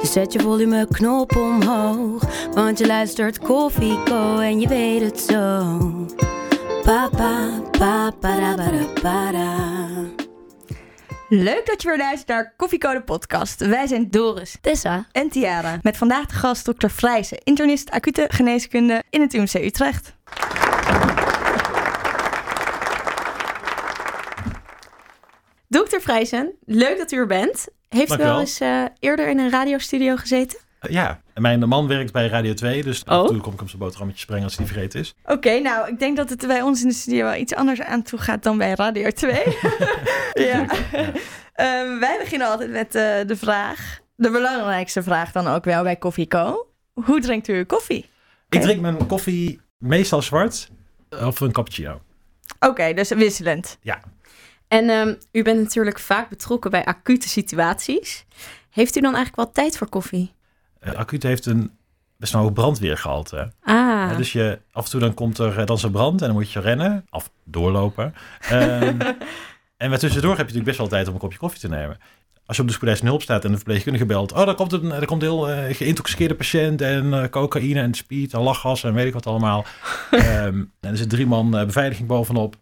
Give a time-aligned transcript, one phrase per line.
[0.00, 2.22] Dus zet je volume knop omhoog.
[2.54, 5.78] Want je luistert Koffie Co en je weet het zo.
[6.82, 9.54] Pa pa pa para para para.
[11.28, 13.66] Leuk dat je weer luistert naar Koffiecode podcast.
[13.66, 15.06] Wij zijn Doris Tessa.
[15.12, 15.78] en Tiara.
[15.82, 20.14] Met vandaag de gast dokter Vrijzen, internist acute geneeskunde in het UMC Utrecht.
[25.68, 27.68] Dokter Vrijzen, leuk dat u er bent.
[27.96, 30.58] Heeft u wel eens eh, eerder in een radiostudio gezeten?
[30.82, 33.26] Uh, Ja, en mijn man werkt bij Radio 2, dus af Oh.
[33.26, 35.14] en toe kom ik op zijn boterhammetje springen als hij vergeten is.
[35.24, 38.02] Oké, nou, ik denk dat het bij ons in de studio wel iets anders aan
[38.02, 39.32] toe gaat dan bij Radio 2.
[40.48, 40.64] ja.
[41.54, 45.96] Ehm, wij beginnen altijd met eh, de vraag, de belangrijkste vraag dan ook wel bij
[45.96, 46.66] Koffieco.
[46.92, 48.10] Hoe drinkt u uw koffie?
[48.48, 50.70] Ik drink mijn koffie meestal zwart
[51.22, 52.00] of een cappuccino.
[52.60, 53.78] Oké, dus wisselend.
[54.68, 58.24] En ehm, u bent natuurlijk vaak betrokken bij acute situaties.
[58.70, 60.32] Heeft u dan eigenlijk wel tijd voor koffie?
[60.86, 61.70] Uh, Acuut heeft een
[62.16, 63.52] best wel hoog brandweergehalte.
[63.62, 66.26] Ah, Uh, dus je, af en toe dan komt er uh, dan zo'n brand en
[66.26, 68.14] dan moet je rennen of doorlopen.
[68.52, 68.98] Um,
[69.76, 71.98] en maar tussendoor heb je natuurlijk best wel tijd om een kopje koffie te nemen.
[72.46, 74.32] Als je op de spoedeisende hulp staat en de verpleegkundige belt...
[74.32, 76.80] oh, daar komt een, daar komt een heel uh, geïntoxiceerde patiënt...
[76.80, 79.64] en cocaïne en speed en lachgas en weet ik wat allemaal.
[80.10, 80.20] um,
[80.80, 82.56] en er zit drie man beveiliging bovenop.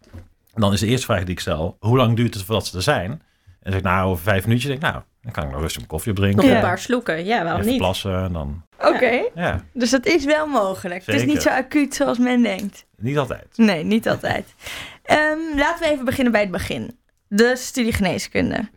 [0.55, 1.77] Dan is de eerste vraag die ik stel...
[1.79, 3.11] hoe lang duurt het voordat ze er zijn?
[3.11, 3.19] En
[3.59, 4.69] dan zeg ik, nou, over vijf minuutjes.
[4.71, 6.55] denk ik, nou, dan kan ik nog rustig mijn koffie nog Ja.
[6.55, 7.25] een paar sloeken.
[7.25, 7.81] Ja, waarom Even niet?
[7.81, 8.63] plassen en dan...
[8.79, 11.05] Oké, Ja, dus dat is wel mogelijk.
[11.05, 12.85] Het is niet zo acuut zoals men denkt.
[12.97, 13.47] niet altijd.
[13.55, 14.53] Nee, niet altijd.
[15.03, 16.97] Ehm, laten we even beginnen bij het begin.
[17.27, 18.69] De studie geneeskunde.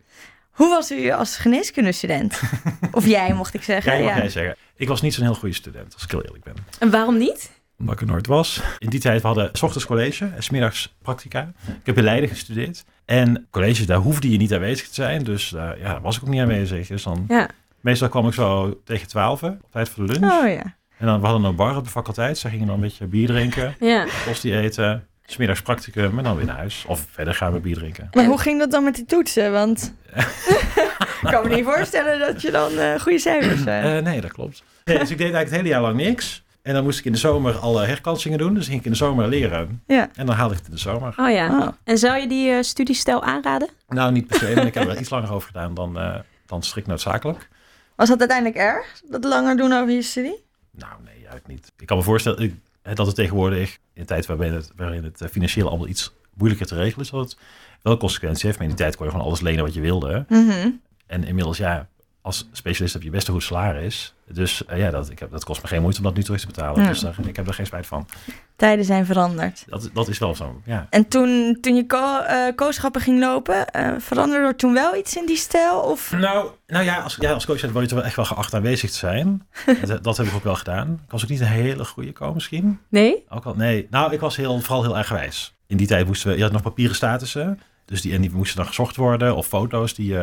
[0.51, 2.39] Hoe was u als geneeskundestudent?
[2.91, 3.91] of jij, mocht ik zeggen.
[3.91, 4.17] Jij mag ja.
[4.17, 4.55] jij zeggen.
[4.75, 6.53] Ik was niet zo'n heel goede student, als ik heel eerlijk ben.
[6.79, 7.51] En waarom niet?
[7.79, 8.61] Omdat ik er nooit was.
[8.77, 11.51] In die tijd we hadden s ochtends college en smiddags practica.
[11.67, 12.83] Ik heb in Leiden gestudeerd.
[13.05, 15.23] En colleges, daar hoefde je niet aanwezig te zijn.
[15.23, 16.87] Dus uh, ja, daar was ik ook niet aanwezig.
[16.87, 17.49] Dus dan, Ja.
[17.79, 20.31] meestal kwam ik zo tegen twaalf, op tijd voor de lunch.
[20.31, 20.63] Oh ja.
[20.97, 22.37] En dan we hadden een bar op de faculteit.
[22.37, 24.05] Ze gingen dan een beetje bier drinken, Ja.
[24.25, 25.03] kost eten.
[25.25, 26.83] Smiddags practicum en dan weer naar huis.
[26.87, 28.07] Of verder gaan we bier drinken.
[28.13, 29.51] Maar hoe ging dat dan met die toetsen?
[29.51, 29.93] Want
[31.21, 33.85] ik kan me niet voorstellen dat je dan eh, goede cijfers hebt.
[33.85, 34.63] Eh, nee, dat klopt.
[34.85, 36.43] Nee, dus ik deed eigenlijk het hele jaar lang niks.
[36.61, 38.53] En dan moest ik in de zomer alle herkansingen doen.
[38.53, 39.83] Dus ging ik in de zomer leren.
[39.87, 40.09] Ja.
[40.15, 41.13] En dan haalde ik het in de zomer.
[41.17, 41.59] Oh ja.
[41.59, 41.67] Oh.
[41.83, 43.69] En zou je die eh, studiestijl aanraden?
[43.87, 44.51] Nou, niet per se.
[44.55, 46.15] Maar ik heb er iets langer over gedaan dan, uh,
[46.45, 47.49] dan strikt noodzakelijk.
[47.95, 49.01] Was dat uiteindelijk erg?
[49.09, 50.43] Dat langer doen over je studie?
[50.71, 51.71] Nou, nee, eigenlijk niet.
[51.77, 52.55] Ik kan me voorstellen ik,
[52.95, 56.67] dat het tegenwoordig, in een tijd waarin het, waarin het eh, financieel allemaal iets moeilijker
[56.67, 57.37] te regelen is, dat het
[57.81, 58.57] wel consequenties heeft.
[58.57, 60.25] Maar in die tijd kon je gewoon alles lenen wat je wilde.
[60.29, 60.69] Mhm.
[61.05, 61.87] En inmiddels, ja,
[62.21, 64.13] als specialist heb je best een goed salaris.
[64.31, 66.39] Dus uh, ja, dat, ik heb, dat kost me geen moeite om dat nu terug
[66.39, 66.81] te betalen.
[66.81, 66.89] Ja.
[66.89, 68.07] Dus daar, ik heb er geen spijt van.
[68.55, 69.63] Tijden zijn veranderd.
[69.67, 70.87] Dat, dat is wel zo, ja.
[70.89, 75.15] En toen, toen je ko uh, kooschappen ging lopen, uh, veranderde er toen wel iets
[75.15, 75.79] in die stijl?
[75.79, 76.11] Of?
[76.11, 78.91] Nou, nou ja, als, ja, als coach word je toch wel echt wel geacht aanwezig
[78.91, 79.47] te zijn.
[79.85, 81.01] dat, dat heb ik ook wel gedaan.
[81.05, 82.79] Ik was ook niet een hele goede co misschien.
[82.89, 83.25] Nee?
[83.29, 83.87] Ook al, nee.
[83.89, 85.53] Nou, ik was heel, vooral heel erg wijs.
[85.67, 87.59] In die tijd moesten we, je had nog papieren statussen.
[87.85, 89.35] Dus die, en die moesten dan gezocht worden.
[89.35, 90.15] Of foto's, die,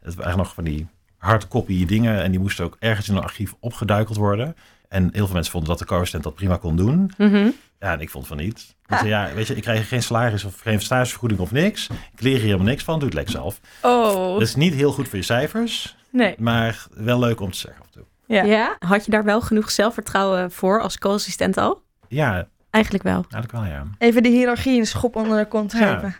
[0.00, 0.88] het waren nog van die
[1.22, 2.22] hardcopy dingen.
[2.22, 4.56] En die moesten ook ergens in een archief opgeduikeld worden.
[4.88, 7.12] En heel veel mensen vonden dat de co-assistent dat prima kon doen.
[7.16, 7.54] Mm -hmm.
[7.80, 8.74] Ja, en ik vond van niet.
[8.86, 11.88] Ik zei, ja, weet je, ik krijg geen salaris of geen stagevergoeding of niks.
[12.12, 13.60] Ik leer hier helemaal niks van, doe het lekker zelf.
[13.82, 14.32] Oh.
[14.32, 15.96] Dat is niet heel goed voor je cijfers.
[16.10, 16.34] Nee.
[16.38, 18.04] Maar wel leuk om te zeggen af en toe.
[18.26, 18.42] Ja.
[18.42, 18.76] ja.
[18.78, 21.82] Had je daar wel genoeg zelfvertrouwen voor als co-assistent al?
[22.08, 22.48] Ja.
[22.70, 23.24] Eigenlijk wel.
[23.30, 23.84] Eigenlijk wel, ja.
[23.98, 26.08] Even de hiërarchie een schop onder de kont geven.
[26.08, 26.14] Ja.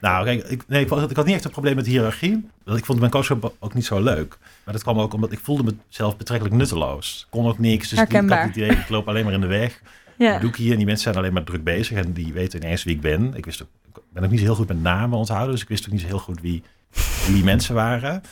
[0.00, 2.48] Nou, kijk, ik, nee, ik, ik, had niet echt een probleem met de hiërarchie.
[2.64, 4.38] Want ik vond mijn coachschap ook niet zo leuk.
[4.64, 7.26] Maar dat kwam ook omdat ik voelde mezelf betrekkelijk nutteloos.
[7.30, 7.88] Kon ook niks.
[7.88, 8.38] Dus Herkenbaar.
[8.38, 9.82] ik had het idee, ik loop alleen maar in de weg.
[10.18, 10.38] Ja.
[10.38, 11.96] Doe ik hier en die mensen zijn alleen maar druk bezig.
[11.96, 13.34] En die weten ineens wie ik ben.
[13.34, 15.52] Ik wist ook, ik ben ook niet heel goed met namen onthouden.
[15.52, 16.62] Dus ik wist ook niet zo heel goed wie,
[17.26, 18.22] wie die mensen waren.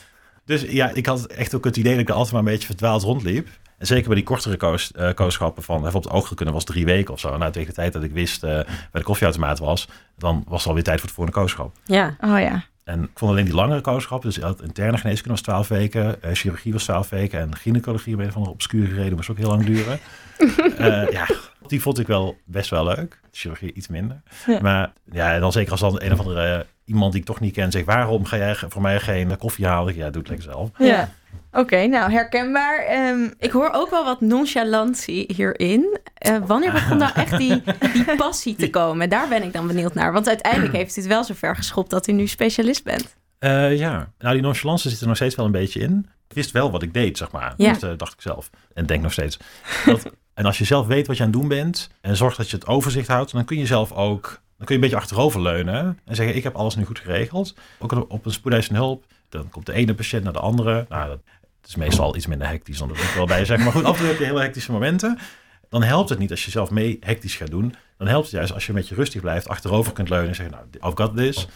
[0.45, 2.67] Dus ja, ik had echt ook het idee dat ik er altijd maar een beetje
[2.67, 3.47] verdwaald rondliep.
[3.79, 6.63] En zeker bij die kortere koos, uh, kooschappen van even op het oog kunnen was
[6.63, 7.37] drie weken of zo.
[7.37, 9.87] Nou, tegen de tijd dat ik wist uh, bij de koffieautomaat was,
[10.17, 11.75] dan was het alweer tijd voor het volgende kooschap.
[11.85, 12.15] Ja.
[12.21, 12.63] Oh ja.
[12.83, 16.73] En ik vond alleen die langere kooschappen, dus interne geneeskunde was 12 weken, uh, chirurgie
[16.73, 19.65] was 12 weken en gynaecologie bij een van de obscure reden moest ook heel lang
[19.65, 19.99] duren.
[20.39, 21.27] uh, ja,
[21.67, 23.19] die vond ik wel best wel leuk.
[23.31, 24.21] Chirurgie iets minder.
[24.47, 24.59] Ja.
[24.61, 27.53] Maar ja, en dan zeker als dan een of andere iemand die ik toch niet
[27.53, 29.95] ken zegt, waarom ga jij voor mij geen koffie halen?
[29.95, 30.69] Ja, doe het lekker zelf.
[30.77, 31.09] Ja.
[31.51, 32.77] Oké, nou herkenbaar.
[32.79, 35.97] Ehm, Ik hoor ook wel wat nonchalantie hierin.
[36.13, 37.61] Eh, wanneer begon nou echt die,
[37.93, 39.09] die passie te komen?
[39.09, 40.13] Daar ben ik dan benieuwd naar.
[40.13, 43.15] Want uiteindelijk heeft u het wel zover geschopt dat u nu specialist bent.
[43.39, 46.09] Eh, ja, nou die nonchalance zit er nog steeds wel een beetje in.
[46.27, 47.53] Ik wist wel wat ik deed, zeg maar.
[47.57, 47.71] Ja.
[47.73, 48.49] Dat eh, dacht ik zelf.
[48.73, 49.39] En denk nog steeds.
[49.85, 52.49] Dat, en als je zelf weet wat je aan het doen bent en zorgt dat
[52.49, 54.23] je het overzicht houdt, dan kun je zelf ook,
[54.57, 57.53] dan kun je een beetje achteroverleunen en zeggen, ik heb alles nu goed geregeld.
[57.79, 60.85] Ook op- op een spoedeisende hulp, dan komt de ene patiënt naar de andere.
[60.89, 61.19] Nou, dat
[61.65, 63.59] is meestal iets minder hectisch dan dat ik wel bij zeg.
[63.59, 65.17] Maar goed, af en toe heb je hele hectische momenten.
[65.69, 67.75] Dan helpt het niet als je zelf mee hectisch gaat doen.
[67.97, 70.55] Dan helpt het juist als je met je rustig blijft, achterover kunt leunen en zeggen,
[70.55, 71.47] nou, I've got this.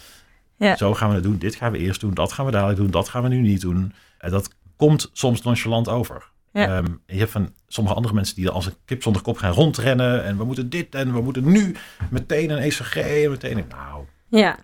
[0.58, 0.76] Ja.
[0.76, 1.38] Zo gaan we het doen.
[1.38, 2.14] Dit gaan we eerst doen.
[2.14, 2.92] Dat gaan we dadelijk doen.
[2.92, 3.94] Dat gaan we nu niet doen.
[4.18, 6.32] En dat komt soms nonchalant over.
[6.52, 6.78] Ja.
[6.78, 9.52] Ehm, je hebt van sommige andere mensen die er als een kip zonder kop gaan
[9.54, 10.24] rondrennen.
[10.24, 11.76] En we moeten dit en we moeten nu
[12.10, 12.96] meteen een ECG.
[12.96, 13.66] En meteen.
[13.70, 14.58] Nou, Ja.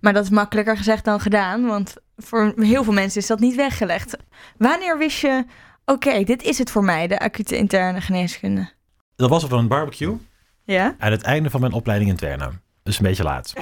[0.00, 3.54] Maar dat is makkelijker gezegd dan gedaan, want voor heel veel mensen is dat niet
[3.54, 4.16] weggelegd.
[4.56, 5.44] Wanneer wist je,
[5.84, 8.76] oké, dit is het voor mij, de acute interne geneeskunde?
[9.18, 10.18] dat was op een barbecue.
[10.64, 10.94] Ja?
[10.98, 12.50] Aan het einde van mijn opleiding interne.
[12.82, 13.52] Dus een beetje laat.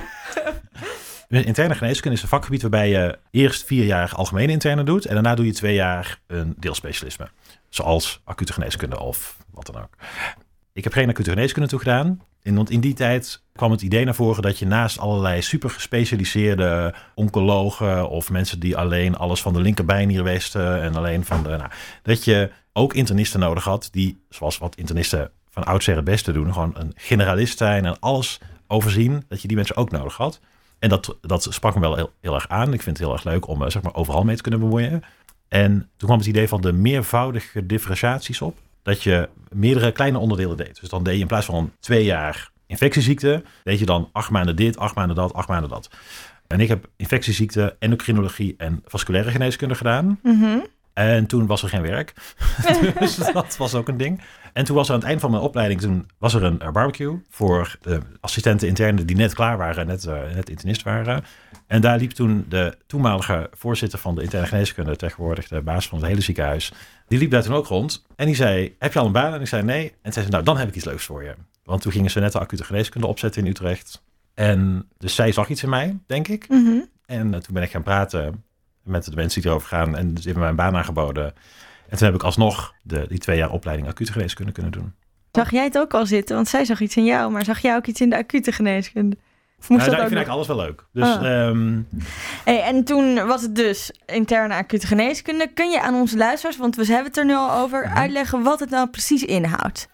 [1.28, 5.06] Interne geneeskunde is een vakgebied waarbij je eerst vier jaar algemene interne doet.
[5.06, 7.28] En daarna doe je twee jaar een deelspecialisme.
[7.68, 9.96] Zoals acute geneeskunde of wat dan ook.
[10.76, 12.20] Ik heb geen acute geneeskunde toegedaan.
[12.42, 15.70] In, want in die tijd kwam het idee naar voren dat je naast allerlei super
[15.70, 21.48] gespecialiseerde oncologen of mensen die alleen alles van de linkerbijnier wisten en alleen van de.
[21.48, 21.70] Nou,
[22.02, 26.52] dat je ook internisten nodig had die, zoals wat internisten van oudsher het beste doen,
[26.52, 30.40] gewoon een generalist zijn en alles overzien, dat je die mensen ook nodig had.
[30.78, 32.72] En dat, dat sprak me wel heel, heel erg aan.
[32.72, 35.02] Ik vind het heel erg leuk om eh, zeg maar, overal mee te kunnen bemoeien.
[35.48, 38.58] En toen kwam het idee van de meervoudige differentiaties op.
[38.86, 40.80] Dat je meerdere kleine onderdelen deed.
[40.80, 44.56] Dus dan deed je in plaats van twee jaar infectieziekte, deed je dan acht maanden
[44.56, 45.90] dit, acht maanden dat, acht maanden dat.
[46.46, 50.18] En ik heb infectieziekte, endocrinologie en vasculaire geneeskunde gedaan.
[50.22, 50.58] Mhm.
[50.96, 52.12] En toen was er geen werk.
[52.98, 54.20] dus dat was ook een ding.
[54.52, 56.70] En toen was er aan het eind van mijn opleiding, toen was er een eh,
[56.70, 61.24] barbecue voor de assistenten interne die net klaar waren, net, eh, net internist waren.
[61.66, 65.98] En daar liep toen de toenmalige voorzitter van de interne geneeskunde, tegenwoordig de baas van
[65.98, 66.72] het hele ziekenhuis,
[67.08, 68.06] die liep daar toen ook rond.
[68.16, 69.34] En die zei, heb je al een baan?
[69.34, 69.94] En ik zei nee.
[70.02, 71.34] En zei ze, nou dan heb ik iets leuks voor je.
[71.64, 74.02] Want toen gingen ze net de acute geneeskunde opzetten in Utrecht.
[74.34, 76.48] En dus zij zag iets in mij, denk ik.
[76.48, 76.80] Mhm.
[77.06, 78.44] En eh, toen ben ik gaan praten
[78.86, 79.96] met de mensen die erover gaan.
[79.96, 81.24] En dus hebben mij een baan aangeboden.
[81.88, 84.92] En toen heb ik alsnog de, die twee jaar opleiding acute geneeskunde kunnen doen.
[85.32, 86.34] Zag jij het ook al zitten?
[86.36, 89.16] Want zij zag iets in jou, maar zag jij ook iets in de acute geneeskunde?
[89.58, 90.28] Of moest Nou, dat ik vind nog?
[90.28, 90.84] eigenlijk alles wel leuk.
[90.92, 91.80] Dus ehm,
[92.44, 95.50] Hey, en toen was het dus interne acute geneeskunde.
[95.54, 97.96] Kun je aan onze luisteraars, want we hebben het er nu al over, Mhm.
[97.96, 99.88] uitleggen wat het nou precies inhoudt?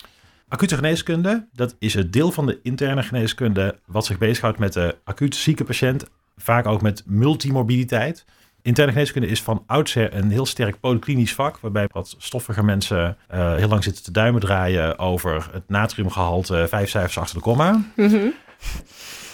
[0.49, 4.97] acute geneeskunde, dat is het deel van de interne geneeskunde wat zich bezighoudt met de
[5.05, 6.05] acuut zieke patiënt.
[6.37, 8.25] Vaak ook met multimorbiditeit.
[8.63, 13.55] Interne geneeskunde is van oudsher een heel sterk polyklinisch vak, waarbij wat stoffige mensen eh,
[13.55, 17.83] heel lang zitten te duimen draaien over het natriumgehalte, vijf cijfers achter de komma.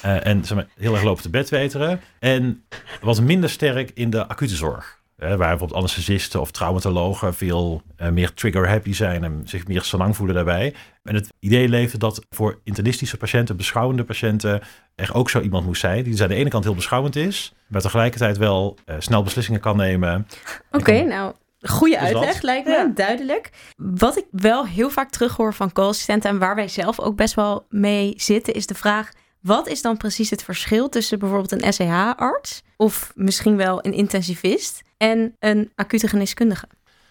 [0.03, 2.01] Eh, en zeg maar, heel erg lopen te bedweteren.
[2.19, 2.65] En
[3.01, 4.98] wat minder sterk in de acute zorg.
[5.19, 10.35] Waar bijvoorbeeld anesthesisten of traumatologen veel eh, meer trigger-happy zijn en zich meer salang voelen
[10.35, 10.75] daarbij.
[11.03, 14.61] En het idee leefde dat voor internistische patiënten, beschouwende patiënten,
[14.95, 16.03] er ook zo iemand moest zijn.
[16.03, 19.61] Die dus aan de ene kant heel beschouwend is, maar tegelijkertijd wel eh, snel beslissingen
[19.61, 20.27] kan nemen.
[20.71, 21.33] Oké, nou,
[21.63, 22.17] goede Dus dat.
[22.25, 22.91] uitleg lijkt me, Ja.
[22.95, 23.51] duidelijk.
[23.77, 27.67] Wat ik wel heel vaak terughoor van co-assistenten en waar wij zelf ook best wel
[27.71, 32.63] mee zitten, is de vraag: wat is dan precies het verschil tussen bijvoorbeeld een SEH-arts
[32.77, 36.69] of misschien wel een intensivist en een acute geneeskundige?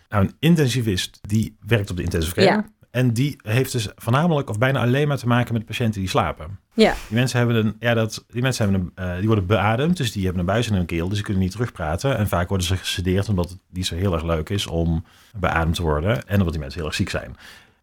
[0.10, 2.48] Nou, een intensivist die werkt op de intensive care.
[2.48, 2.66] Ja.
[2.92, 6.60] En die heeft dus voornamelijk of bijna alleen maar te maken met patiënten die slapen.
[6.74, 6.94] Ja.
[7.08, 10.12] Die mensen hebben een, ja, dat, die mensen hebben een, eh, die worden beademd, dus
[10.12, 12.18] die hebben een buis in hun keel, dus die kunnen niet terugpraten.
[12.18, 15.06] En vaak worden ze gesedeerd omdat het niet zo heel erg leuk is om
[15.40, 17.36] beademd te worden en omdat die mensen heel erg ziek zijn.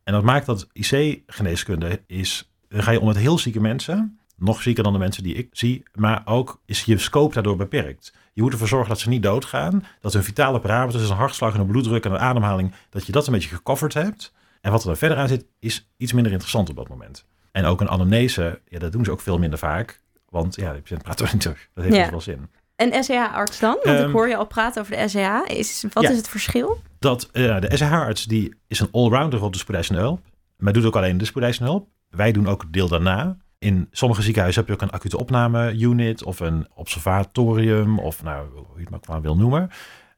[0.05, 4.63] En dat maakt dat IC-geneeskunde is, dan ga je om met heel zieke mensen, nog
[4.63, 8.13] zieker dan de mensen die ik zie, maar ook is je scope daardoor beperkt.
[8.33, 11.55] Je moet ervoor zorgen dat ze niet doodgaan, dat hun vitale parameters, dus een hartslag
[11.55, 14.33] en een bloeddruk en een ademhaling, dat je dat een beetje gecoverd hebt.
[14.61, 17.25] En wat er dan verder aan zit, is iets minder interessant op dat moment.
[17.53, 20.01] En ook een anamnese, ja, dat doen ze ook veel minder vaak.
[20.29, 21.69] Want ja, de patiënt praat toch niet terug.
[21.75, 22.03] Dat heeft Ja.
[22.03, 22.49] dus wel zin.
[22.77, 23.79] En SEH-arts dan?
[23.83, 25.41] Want ik Ehm, hoor je al praten over de SEH.
[25.47, 26.11] Is, wat Ja.
[26.11, 26.81] is het verschil?
[26.99, 30.21] Dat, eh, de SH-arts die is een allrounder op de spoedeisende hulp.
[30.57, 31.89] Maar doet ook alleen de spoedeisende hulp.
[32.11, 33.37] Wij doen ook het deel daarna.
[33.65, 38.67] In sommige ziekenhuizen heb je ook een acute opname-unit of een observatorium of nou, hoe
[38.75, 39.71] je het maar qua wil noemen.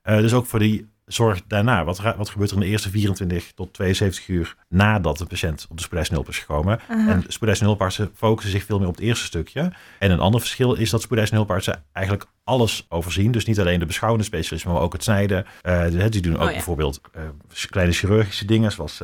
[0.02, 1.84] Eh, dus ook voor die zorg daarna?
[1.84, 5.76] Wat, wat gebeurt er in de eerste 24 tot 72 uur nadat de patiënt op
[5.76, 6.80] de spoedeisende hulp is gekomen?
[6.88, 7.10] Aha.
[7.10, 9.72] En spoedeisende hulpartsen focussen zich veel meer op het eerste stukje.
[9.98, 13.30] En een ander verschil is dat spoedeisende hulpartsen eigenlijk alles overzien.
[13.32, 15.46] Dus niet alleen de beschouwende specialismen, maar ook het snijden.
[15.62, 16.52] Eh, die- die doen ook Oh ja.
[16.52, 17.22] bijvoorbeeld eh,
[17.70, 19.00] kleine chirurgische dingen, zoals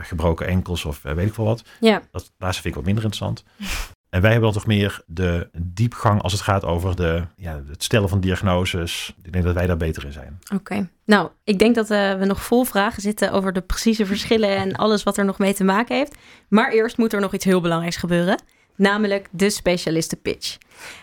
[0.00, 1.62] gebroken enkels of eh, weet ik veel wat.
[1.80, 3.44] Ja, Dat laatste vind ik wat minder interessant.
[4.10, 7.82] En wij hebben dan toch meer de diepgang als het gaat over de, ja, het
[7.82, 9.14] stellen van diagnoses.
[9.22, 10.38] Ik denk dat wij daar beter in zijn.
[10.54, 10.88] oké.
[11.04, 14.76] Nou, ik denk dat eh, we nog vol vragen zitten over de precieze verschillen en
[14.76, 16.14] alles wat er nog mee te maken heeft.
[16.48, 18.42] Maar eerst moet er nog iets heel belangrijks gebeuren.
[18.76, 20.56] Namelijk de specialistenpitch.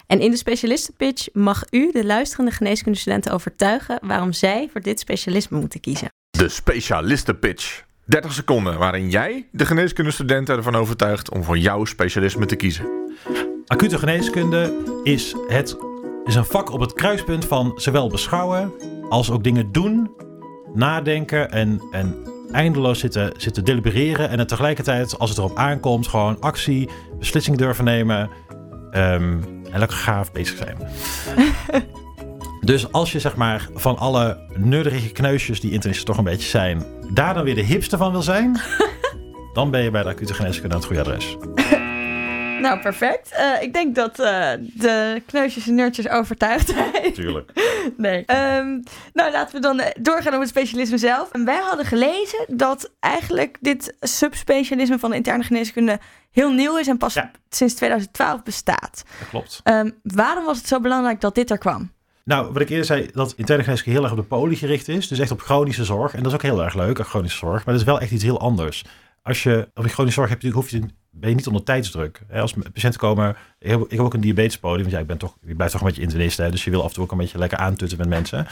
[0.08, 5.60] En in de specialistenpitch mag u de luisterende geneeskundestudenten overtuigen waarom zij voor dit specialisme
[5.60, 6.10] moeten kiezen.
[6.30, 7.84] De specialistenpitch.
[8.06, 12.86] 30 seconden waarin jij de geneeskundestudenten ervan overtuigt om voor jouw specialisme te kiezen.
[13.68, 15.78] Acute geneeskunde is, het,
[16.26, 18.72] is een vak op het kruispunt van zowel beschouwen
[19.10, 20.12] als ook dingen doen,
[20.74, 22.16] nadenken en, en
[22.52, 24.30] eindeloos zitten, zitten delibereren.
[24.30, 28.30] En het tegelijkertijd, als het erop aankomt, gewoon actie, beslissing durven nemen
[28.92, 29.40] ehm,
[29.72, 30.78] en lekker gaaf bezig zijn.
[32.66, 36.84] Dus als je zeg maar van alle nerdige kneusjes die internisten toch een beetje zijn,
[37.14, 38.60] daar dan weer de hipste van wil zijn,
[39.54, 41.36] dan ben je bij de acute geneeskunde aan het goede adres.
[42.62, 43.32] Nou, perfect.
[43.32, 47.14] Eh, ik denk dat eh, de kneusjes en nerdjes overtuigd zijn.
[47.14, 47.52] Tuurlijk.
[47.98, 48.26] Nee.
[48.26, 48.68] Ehm,
[49.14, 51.32] nou, laten we dan eh, doorgaan op het specialisme zelf.
[51.32, 56.00] En wij hadden gelezen dat eigenlijk dit subspecialisme van de interne geneeskunde
[56.32, 57.32] heel nieuw is en pas Ja.
[57.50, 59.04] sinds 2012 bestaat.
[59.20, 59.60] Dat klopt.
[59.64, 61.92] Ehm, waarom was het zo belangrijk dat dit er kwam?
[62.26, 65.08] Nou, wat ik eerder zei, dat interne geneeskunde heel erg op de poli gericht is.
[65.08, 66.14] Dus echt op chronische zorg.
[66.14, 67.66] En dat is ook heel erg leuk, chronische zorg.
[67.66, 68.84] Maar dat is wel echt iets heel anders.
[69.22, 70.80] Als je op die chronische zorg hebt, hoef je,
[71.12, 72.22] ben je niet onder tijdsdruk.
[72.34, 75.38] Als patiënten komen, ik heb, ik heb ook een diabetespoli, want ja, ik ben toch,
[75.42, 77.18] je blijft toch een beetje internist, hè, dus je wil af en toe ook een
[77.18, 78.48] beetje lekker aantutten met mensen.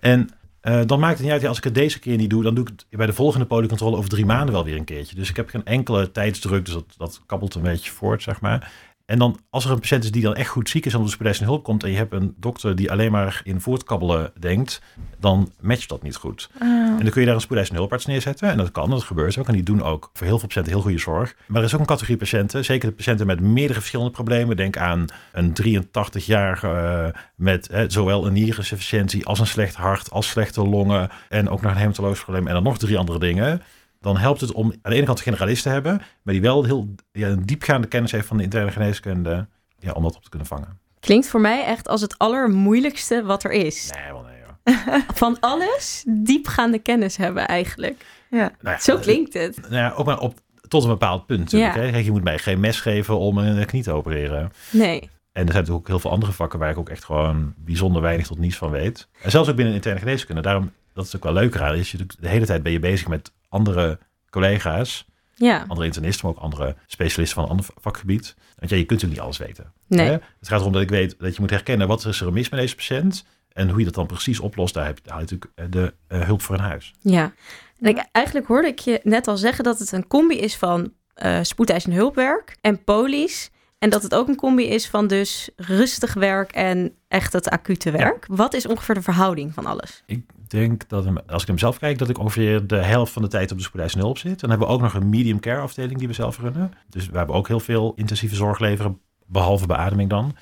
[0.00, 0.30] En
[0.60, 2.54] eh, dan maakt het niet uit, ja, als ik het deze keer niet doe, dan
[2.54, 5.16] doe ik het bij de volgende polycontrole over drie maanden wel weer een keertje.
[5.16, 8.72] Dus ik heb geen enkele tijdsdruk, dus dat, dat kabbelt een beetje voort, zeg maar.
[9.08, 11.04] En dan, als er een patiënt is die dan echt goed ziek is en op
[11.04, 14.82] de spoedeisende hulp komt en je hebt een dokter die alleen maar in voortkabbelen denkt,
[15.20, 16.50] dan matcht dat niet goed.
[16.58, 18.48] En dan kun je daar een spoedeisende hulparts neerzetten.
[18.48, 19.46] En dat kan, dat gebeurt ook.
[19.46, 21.36] En die doen ook voor heel veel patiënten heel goede zorg.
[21.46, 24.56] Maar er is ook een categorie patiënten, zeker de patiënten met meerdere verschillende problemen.
[24.56, 30.28] Denk aan een 83-jarige eh, met eh, zowel een nierinsufficiëntie als een slecht hart, als
[30.28, 33.62] slechte longen en ook nog een hematologisch probleem en dan nog drie andere dingen.
[34.00, 36.64] Dan helpt het om aan de ene kant een generalist te hebben, maar die wel
[36.64, 39.46] heel ja, een diepgaande kennis heeft van de interne geneeskunde,
[39.78, 40.78] ja, om dat op te kunnen vangen.
[41.00, 43.90] Klinkt voor mij echt als het allermoeilijkste wat er is.
[43.94, 45.02] Nee, wel nee hoor.
[45.14, 48.04] Van alles diepgaande kennis hebben eigenlijk.
[48.30, 48.52] Ja.
[48.60, 49.60] Nou ja, Zo klinkt het.
[49.60, 50.38] Nou ja, ook maar op,
[50.68, 51.74] tot een bepaald punt natuurlijk.
[51.74, 51.80] Ja.
[51.80, 51.90] Hè?
[51.90, 54.52] Kijk, je moet mij geen mes geven om een knie te opereren.
[54.70, 55.00] Nee.
[55.32, 58.02] En er zijn natuurlijk ook heel veel andere vakken waar ik ook echt gewoon bijzonder
[58.02, 59.08] weinig tot niets van weet.
[59.22, 60.42] En zelfs ook binnen interne geneeskunde.
[60.42, 61.74] Daarom, dat is ook wel leuker aan.
[61.74, 63.98] Is je de hele tijd ben je bezig met andere
[64.30, 65.64] collega's, Ja.
[65.68, 68.34] andere internisten, maar ook andere specialisten van een ander vakgebied.
[68.58, 69.72] Want ja, je kunt natuurlijk niet alles weten.
[69.86, 70.06] Nee.
[70.06, 70.12] Hè?
[70.12, 72.60] Het gaat erom dat ik weet dat je moet herkennen wat is er mis met
[72.60, 73.24] deze patiënt.
[73.52, 76.42] En hoe je dat dan precies oplost, daar heb je, natuurlijk eh, de eh, hulp
[76.42, 76.94] voor in huis.
[77.00, 77.32] Ja.
[77.80, 80.92] En ik, eigenlijk hoorde ik je net al zeggen dat het een combi is van
[81.14, 83.50] eh spoedeisend hulpwerk en polies.
[83.78, 87.90] En dat het ook een combi is van dus rustig werk en echt het acute
[87.90, 88.26] werk.
[88.28, 90.02] Wat is ongeveer de verhouding van alles?
[90.06, 93.22] Ik denk dat, hem- als ik hem zelf kijk, dat ik ongeveer de helft van
[93.22, 94.30] de tijd op de spoedeisende hulp zit.
[94.30, 96.72] En dan hebben we ook nog een medium care afdeling die we zelf runnen.
[96.88, 100.36] Dus we hebben ook heel veel intensieve zorg leveren, behalve beademing dan.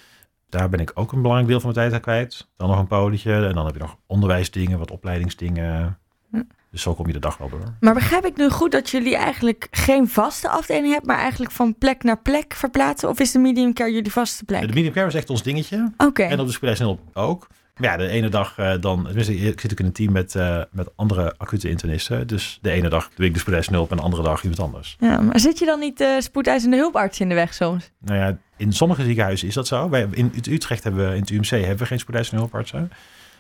[0.48, 2.48] Daar ben ik ook een belangrijk deel van mijn tijd aan kwijt.
[2.56, 5.98] Dan nog een polietje en dan heb je nog onderwijsdingen, wat opleidingsdingen.
[6.30, 6.42] Hm.
[6.70, 7.74] Dus zo kom je de dag wel door.
[7.80, 11.78] Maar begrijp ik nu goed dat jullie eigenlijk geen vaste afdeling hebben, maar eigenlijk van
[11.78, 13.08] plek naar plek verplaatsen?
[13.08, 14.60] Of is de medium care jullie vaste plek?
[14.60, 15.92] De medium care is echt ons dingetje.
[15.96, 16.22] Oké.
[16.22, 17.46] En op de spoedeisende hulp ook.
[17.76, 19.04] Maar ja, de ene dag eh, dan...
[19.04, 22.26] tenminste, Ik zit ook in een team met, eh, met andere acute internisten.
[22.26, 24.96] Dus de ene dag doe ik de spoedeisende hulp en de andere dag iemand anders.
[25.00, 27.90] Ja, maar zit je dan niet de spoedeisende hulparts in de weg soms?
[28.00, 29.88] Nou ja, in sommige ziekenhuizen is dat zo.
[29.88, 32.78] Wij, in Ut- Utrecht hebben we, in het UMC hebben we geen spoedeisende hulpartsen.
[32.78, 32.88] Daar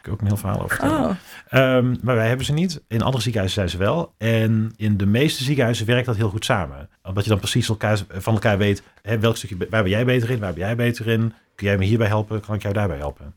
[0.02, 1.04] kun ik ook een heel verhaal over vertellen.
[1.08, 1.14] Oh,
[1.48, 2.80] Ehm, maar wij hebben ze niet.
[2.88, 4.14] In andere ziekenhuizen zijn ze wel.
[4.18, 6.88] En in de meeste ziekenhuizen werkt dat heel goed samen.
[7.02, 10.30] Omdat je dan precies elkaar, van elkaar weet, hè, welk stukje, waar ben jij beter
[10.30, 11.32] in, waar ben jij beter in?
[11.54, 12.40] Kun jij me hierbij helpen?
[12.40, 13.34] Kan ik jou daarbij helpen?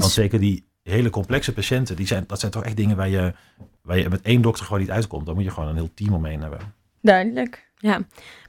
[0.00, 3.34] Want zeker die hele complexe patiënten, die zijn, dat zijn toch echt dingen waar je,
[3.82, 5.26] waar je met één dokter gewoon niet uitkomt.
[5.26, 6.58] Dan moet je gewoon een heel team omheen hebben.
[7.00, 7.70] duidelijk.
[7.78, 8.00] Ja.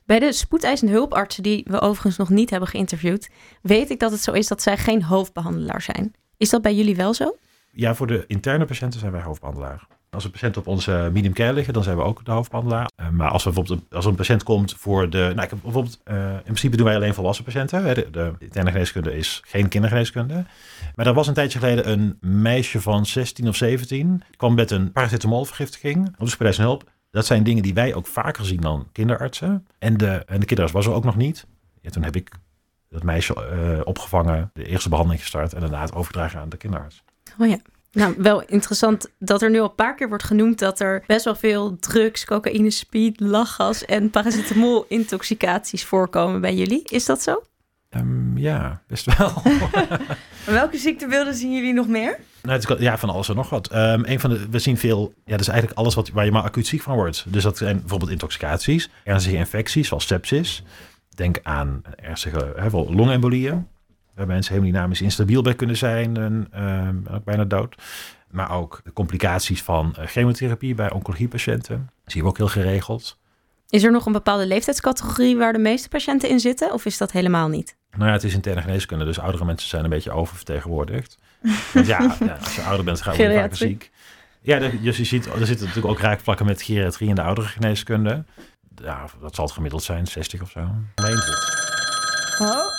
[0.05, 3.29] Bij de spoedeisende hulpartsen, die we overigens nog niet hebben geïnterviewd,
[3.61, 6.13] weet ik dat het zo is dat zij geen hoofdbehandelaar zijn.
[6.37, 7.37] Is dat bij jullie wel zo?
[7.71, 9.87] Ja, voor de interne patiënten zijn wij hoofdbehandelaar.
[10.17, 12.89] Als een patiënt op onze medium care liggen, dan zijn we ook de hoofdbehandelaar.
[13.01, 15.17] Uh, maar als, bijvoorbeeld, als een patiënt komt voor de...
[15.17, 17.83] Nou, ik heb bijvoorbeeld, uh, in principe doen wij alleen volwassen patiënten.
[17.83, 17.93] Hè.
[17.93, 20.45] De, interne geneeskunde is geen kindergeneeskunde.
[20.95, 24.23] Maar er was een tijdje geleden een meisje van 16 of 17.
[24.37, 26.89] kwam met een paracetamolvergiftiging op de spoedeisende hulp.
[27.11, 29.67] Dat zijn dingen die wij ook vaker zien dan kinderartsen.
[29.79, 31.45] En de, en de kinderarts was er ook nog niet.
[31.81, 32.31] Ja, toen heb ik
[32.89, 37.03] dat meisje uh, opgevangen, de eerste behandeling gestart en daarna het overdragen aan de kinderarts.
[37.39, 37.57] Oh ja.
[37.97, 41.25] Nou, wel interessant dat er nu al een paar keer wordt genoemd dat er best
[41.25, 46.81] wel veel drugs, cocaïne, speed, lachgas en paracetamol-intoxicaties voorkomen bij jullie.
[46.83, 47.43] Is dat zo?
[47.89, 49.41] Um, ja, best wel.
[50.45, 52.19] Welke ziektebeelden zien jullie nog meer?
[52.41, 53.73] Nou, het, ja, van alles en nog wat.
[53.73, 56.31] Um, een van de, we zien veel, ja, dat is eigenlijk alles wat, waar je
[56.31, 57.25] maar acuut ziek van wordt.
[57.27, 60.63] Dus dat zijn bijvoorbeeld intoxicaties, ernstige infecties zoals sepsis.
[61.09, 63.67] Denk aan ernstige hè, longembolieën.
[64.17, 67.75] Waar mensen hemodynamisch instabiel bij kunnen zijn en uh, ook bijna dood.
[68.31, 71.89] Maar ook de complicaties van uh, chemotherapie bij oncologiepatiënten.
[72.05, 73.17] Zien we ook heel geregeld.
[73.69, 76.73] Is er nog een bepaalde leeftijdscategorie waar de meeste patiënten in zitten?
[76.73, 77.75] Of is dat helemaal niet?
[77.91, 81.17] Nou ja, het is interne geneeskunde, dus oudere mensen zijn een beetje oververtegenwoordigd.
[81.73, 83.91] Want ja, ja, als je ouder bent, ga je vaker ziek.
[84.41, 88.23] Ja, dus je ziet, er zitten natuurlijk ook raakvlakken met geriatrie en de oudere geneeskunde.
[88.75, 90.59] Ja, dat zal het gemiddeld zijn, 60 of zo.
[92.39, 92.76] Oh.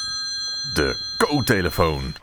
[0.75, 2.15] De co-telefoon.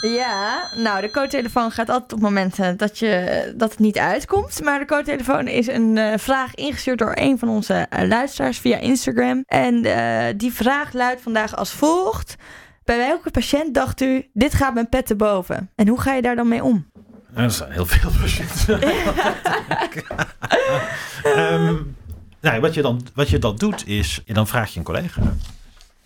[0.00, 4.62] Ja, nou, de co-telefoon gaat altijd op momenten dat, je, dat het niet uitkomt.
[4.62, 8.78] Maar de co-telefoon is een uh, vraag ingestuurd door een van onze uh, luisteraars via
[8.78, 9.44] Instagram.
[9.46, 12.36] En uh, die vraag luidt vandaag als volgt.
[12.84, 15.70] Bij welke patiënt dacht u, dit gaat mijn pet te boven?
[15.74, 16.90] En hoe ga je daar dan mee om?
[17.34, 18.82] Er zijn heel veel patiënten.
[21.52, 21.96] um,
[22.40, 25.22] nou, wat, je dan, wat je dan doet is, dan vraag je een collega.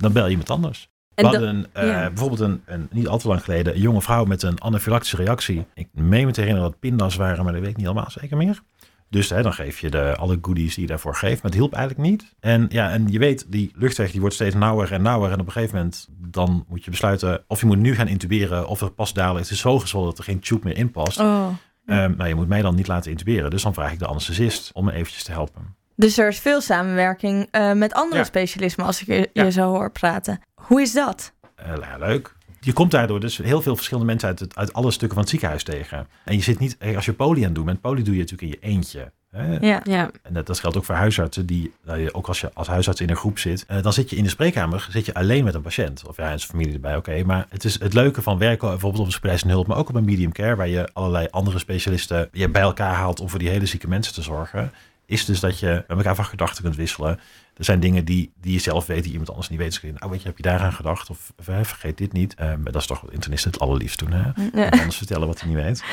[0.01, 0.89] Dan bel je iemand anders.
[1.15, 2.09] We hadden uh, ja.
[2.09, 5.67] bijvoorbeeld een, een, niet al te lang geleden een jonge vrouw met een anafylactische reactie.
[5.75, 8.37] Ik meen me te herinneren dat pindas waren, maar dat weet ik niet helemaal zeker
[8.37, 8.63] meer.
[9.09, 11.43] Dus hè, dan geef je de, alle goodies die je daarvoor geeft.
[11.43, 12.35] Maar het hielp eigenlijk niet.
[12.41, 15.31] En, ja, en je weet, die luchtweg die wordt steeds nauwer en nauwer.
[15.31, 18.69] En op een gegeven moment dan moet je besluiten of je moet nu gaan intuberen.
[18.69, 21.21] Of er pas dadelijk, het is zo gezwollen dat er geen tube meer in past.
[21.21, 21.47] Oh.
[21.87, 23.51] Um, nou, je moet mij dan niet laten intuberen.
[23.51, 25.77] Dus dan vraag ik de anesthesist om me eventjes te helpen.
[25.97, 28.25] Dus er is veel samenwerking uh, met andere ja.
[28.25, 29.45] specialismen als ik je, ja.
[29.45, 30.41] je zo hoor praten.
[30.55, 31.33] Hoe is dat?
[31.67, 32.35] Uh, leuk.
[32.61, 35.29] Je komt daardoor dus heel veel verschillende mensen uit, het, uit alle stukken van het
[35.29, 36.09] ziekenhuis tegen.
[36.25, 38.53] En je zit niet, als je poli aan het doen bent, poli doe je natuurlijk
[38.53, 39.13] in je eentje.
[39.31, 39.57] Hè?
[39.59, 40.11] Ja, ja.
[40.23, 41.73] En dat, dat geldt ook voor huisartsen, die,
[42.13, 44.29] ook als je als huisarts in een groep zit, uh, dan zit je in de
[44.29, 46.07] spreekkamer zit je alleen met een patiënt.
[46.07, 47.11] Of ja, en zijn familie erbij, oké.
[47.11, 47.23] Okay.
[47.23, 49.95] Maar het is het leuke van werken bijvoorbeeld op een spoedeisende hulp, maar ook op
[49.95, 53.49] een medium care, waar je allerlei andere specialisten je bij elkaar haalt om voor die
[53.49, 54.73] hele zieke mensen te zorgen
[55.11, 57.21] is dus dat je met elkaar van gedachten kunt wisselen.
[57.57, 59.81] Er zijn dingen die, die je zelf weet, die iemand anders niet weet.
[59.81, 61.11] Dus nou, weet je, heb je daaraan gedacht?
[61.11, 62.41] Of vergeet dit niet.
[62.41, 64.13] Um, dat is toch wat internisten het allerliefst doen.
[64.13, 64.31] Hè?
[64.63, 64.69] Ja.
[64.69, 65.85] Anders vertellen wat hij niet weet.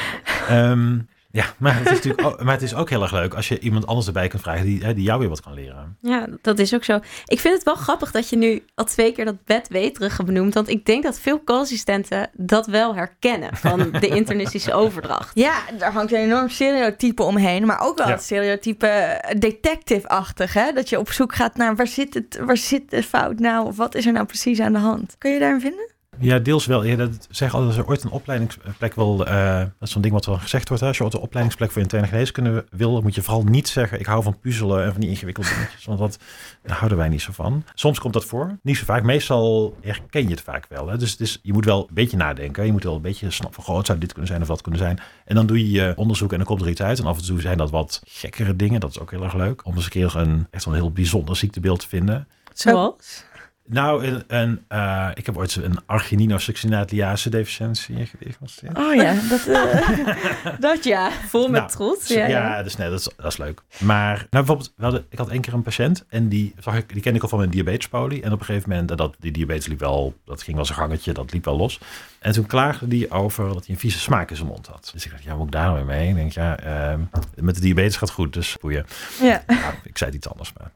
[0.51, 3.47] Um, ja, maar het, is natuurlijk ook, maar het is ook heel erg leuk als
[3.47, 5.97] je iemand anders erbij kunt vragen die, die jou weer wat kan leren.
[6.01, 6.99] Ja, dat is ook zo.
[7.25, 10.53] Ik vind het wel grappig dat je nu al twee keer dat bedweterige benoemt.
[10.53, 15.31] Want ik denk dat veel co-assistenten dat wel herkennen van de internistische overdracht.
[15.33, 17.65] Ja, daar hangt een enorm stereotype omheen.
[17.65, 18.13] Maar ook wel ja.
[18.13, 20.53] het stereotype detective-achtig.
[20.53, 20.71] Hè?
[20.71, 23.65] Dat je op zoek gaat naar waar zit, het, waar zit de fout nou?
[23.65, 25.15] Of wat is er nou precies aan de hand?
[25.17, 25.95] Kun je daarin vinden?
[26.19, 26.83] Ja, deels wel.
[26.83, 29.27] Ja, dat zeg altijd als er ooit een opleidingsplek wil.
[29.27, 30.83] Uh, dat is zo'n ding wat wel gezegd wordt.
[30.83, 30.87] Hè?
[30.87, 34.05] Als je ooit een opleidingsplek voor interne geneeskunde wil, moet je vooral niet zeggen: ik
[34.05, 35.85] hou van puzzelen en van die ingewikkelde dingetjes.
[35.85, 36.19] Want dat
[36.63, 37.63] daar houden wij niet zo van.
[37.73, 38.57] Soms komt dat voor.
[38.61, 39.03] Niet zo vaak.
[39.03, 40.87] Meestal herken je het vaak wel.
[40.87, 40.97] Hè?
[40.97, 42.65] Dus, dus je moet wel een beetje nadenken.
[42.65, 44.81] Je moet wel een beetje snappen van: goh, zou dit kunnen zijn of wat kunnen
[44.81, 44.99] zijn.
[45.25, 46.99] En dan doe je je onderzoek en dan komt er iets uit.
[46.99, 48.79] En af en toe zijn dat wat gekkere dingen.
[48.79, 49.65] Dat is ook heel erg leuk.
[49.65, 52.27] Om eens een keer een echt een heel bijzonder ziektebeeld te vinden.
[52.53, 53.25] Zoals?
[53.69, 58.77] Nou, een, een, uh, ik heb ooit een argininosuccinatliase deficiëntie gediagnosticeerd.
[58.77, 62.07] Oh ja, dat, uh, dat ja, vol met nou, trots.
[62.07, 63.61] Ja, dus nee, dat is, dat is leuk.
[63.79, 67.01] Maar nou, bijvoorbeeld, hadden, ik had één keer een patiënt en die, zag ik, die
[67.01, 68.21] kende ik al van mijn diabetespolie.
[68.21, 71.13] En op een gegeven moment, dat, die diabetes liep wel, dat ging wel zijn gangetje,
[71.13, 71.79] dat liep wel los.
[72.19, 74.89] En toen klaagde die over dat hij een vieze smaak in zijn mond had.
[74.93, 76.09] Dus ik dacht, ja, moet ik daar nou mee?
[76.09, 76.99] Ik denk, ja, uh,
[77.35, 78.85] met de diabetes gaat goed, dus boeien.
[79.21, 79.43] Ja.
[79.47, 80.71] Nou, ik zei het iets anders, maar.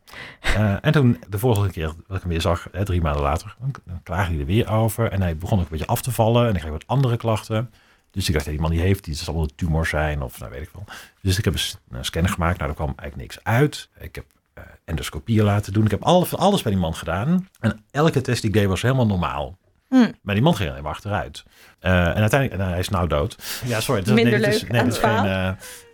[0.57, 3.55] Uh, en toen, de volgende keer dat ik hem weer zag, hè, drie maanden later,
[3.85, 5.11] dan klaagde hij er weer over.
[5.11, 7.71] En hij begon ook een beetje af te vallen en ik kreeg wat andere klachten.
[8.11, 10.21] Dus ik dacht, ja, die man die heeft iets, dat zal wel een tumor zijn
[10.21, 10.85] of nou weet ik wel.
[11.21, 11.53] Dus ik heb
[11.89, 13.89] een scan gemaakt, nou, er kwam eigenlijk niks uit.
[13.99, 14.25] Ik heb
[14.57, 15.85] uh, endoscopieën laten doen.
[15.85, 17.47] Ik heb alles, alles bij die man gedaan.
[17.59, 19.57] En elke test die ik deed was helemaal normaal.
[19.91, 20.11] Hm.
[20.21, 21.43] Maar die man ging alleen maar achteruit.
[21.81, 23.37] Uh, en uiteindelijk, nou, hij is nou dood.
[23.65, 24.01] Ja, sorry.
[24.01, 25.51] Dat, Minder nee, leuk is, nee, dat is het geen, uh,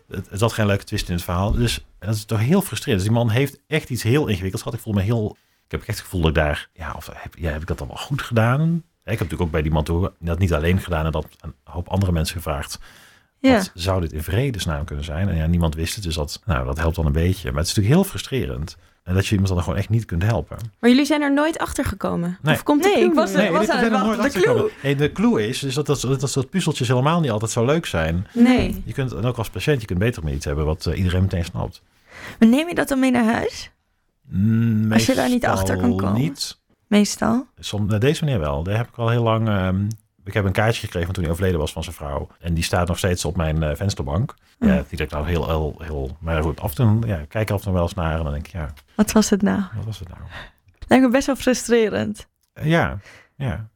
[0.07, 1.51] het, het zat geen leuke twist in het verhaal.
[1.51, 3.03] Dus dat is toch heel frustrerend.
[3.03, 4.77] Dus die man heeft echt iets heel ingewikkelds gehad.
[4.77, 5.37] Ik voel me heel...
[5.65, 6.69] Ik heb echt het gevoel dat ik daar...
[6.73, 8.75] Ja, of heb, ja, heb ik dat dan wel goed gedaan?
[8.75, 11.53] Ik heb natuurlijk ook bij die man toe, dat niet alleen gedaan en dat een
[11.63, 12.79] hoop andere mensen gevraagd
[13.39, 13.53] Ja.
[13.53, 15.29] Wat zou dit in vredesnaam kunnen zijn?
[15.29, 17.49] En ja, niemand wist het, dus dat, nou, dat helpt dan een beetje.
[17.51, 18.77] Maar het is natuurlijk heel frustrerend.
[19.07, 20.57] En dat je iemand dan gewoon echt niet kunt helpen.
[20.79, 22.37] Maar jullie zijn er nooit achter gekomen?
[22.41, 22.55] Nee.
[22.55, 24.17] Of komt de Nee, ik was er- Nee, was er nooit.
[24.17, 24.69] De achtergekomen.
[24.81, 27.65] Hey, de clue is dus dat, dat, dat, dat soort puzzeltjes helemaal niet altijd zo
[27.65, 28.27] leuk zijn.
[28.33, 28.81] Nee.
[28.85, 31.21] Je kunt, en ook als patiënt, je kunt beter met iets hebben wat eh, iedereen
[31.21, 31.81] meteen snapt.
[32.39, 33.71] Maar neem je dat dan mee naar huis?
[34.29, 36.21] Mm, Als je daar niet meestal achter kan komen.
[36.21, 36.57] Niet.
[36.87, 37.45] Meestal.
[37.59, 38.63] Som, nou, deze meneer wel.
[38.63, 39.47] Daar heb ik al heel lang...
[39.47, 39.87] ehm,
[40.27, 42.27] ik heb een kaartje gekregen van toen hij overleden was van zijn vrouw.
[42.39, 44.35] En die staat nog steeds op mijn eh, vensterbank.
[44.59, 44.67] Mm.
[44.67, 46.17] Ja, die ik nou heel, heel, heel...
[46.19, 48.17] Maar goed, af en toe ja, ik kijk er af en toe wel eens naar.
[48.17, 49.61] En dan denk ik, ja, Wat was het nou?
[49.75, 50.21] wat was het nou?
[50.87, 52.27] Lijkt me best wel frustrerend.
[52.53, 52.99] Eh, ja,
[53.35, 53.69] ja.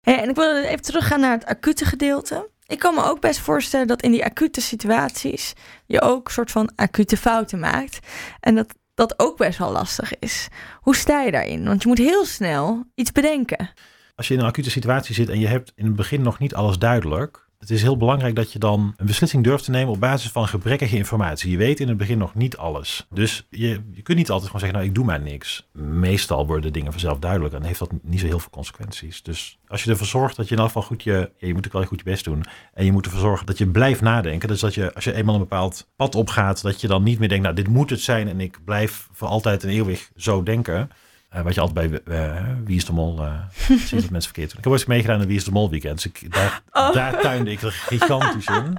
[0.00, 2.48] Hey, en ik wil even teruggaan naar het acute gedeelte.
[2.66, 5.52] Ik kan me ook best voorstellen dat in die acute situaties
[5.86, 7.98] je ook soort van acute fouten maakt.
[8.40, 10.48] En dat dat ook best wel lastig is.
[10.80, 11.64] Hoe sta je daarin?
[11.64, 13.70] Want je moet heel snel iets bedenken.
[14.16, 16.54] Als je in een acute situatie zit en je hebt in het begin nog niet
[16.54, 17.44] alles duidelijk.
[17.58, 20.48] Het is heel belangrijk dat je dan een beslissing durft te nemen op basis van
[20.48, 21.50] gebrekkige informatie.
[21.50, 23.06] Je weet in het begin nog niet alles.
[23.10, 25.68] Dus je, je kunt niet altijd gewoon zeggen, nou ik doe maar niks.
[25.72, 29.22] Meestal worden dingen vanzelf duidelijk en heeft dat niet zo heel veel consequenties.
[29.22, 31.72] Dus als je ervoor zorgt dat je in elk geval goed je, je moet ook
[31.72, 32.44] wel goed je best doen.
[32.72, 34.48] En je moet ervoor zorgen dat je blijft nadenken.
[34.48, 37.28] Dus dat je als je eenmaal een bepaald pad opgaat, dat je dan niet meer
[37.28, 40.90] denkt, nou dit moet het zijn en ik blijf voor altijd en eeuwig zo denken.
[41.34, 43.40] Eh, wat je altijd bij eh, Wie is de Mol eh
[43.86, 44.58] ziet dat mensen verkeerd doen.
[44.58, 46.02] Ik heb ooit meegedaan aan Wie is de Mol weekend.
[46.02, 46.92] Dus ik, daar, Oh.
[46.92, 48.72] daar tuinde ik er gigantisch in.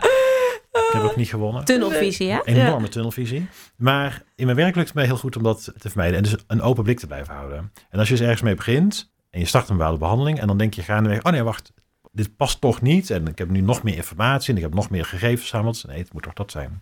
[0.72, 1.66] Ik heb ook niet gewonnen.
[1.66, 2.44] Tunnelvisie, hè?
[2.44, 3.48] Enorme tunnelvisie.
[3.76, 6.18] Maar in mijn werk lukt het mij heel goed om dat te vermijden.
[6.18, 7.72] En dus een open blik te blijven houden.
[7.90, 10.40] En als je dus ergens mee begint en je start een bepaalde behandeling.
[10.40, 11.72] En dan denk je gaandeweg, oh nee, wacht.
[12.12, 13.10] Dit past toch niet.
[13.10, 15.84] En ik heb nu nog meer informatie en ik heb nog meer gegevens verzameld.
[15.88, 16.82] Nee, het moet toch dat zijn.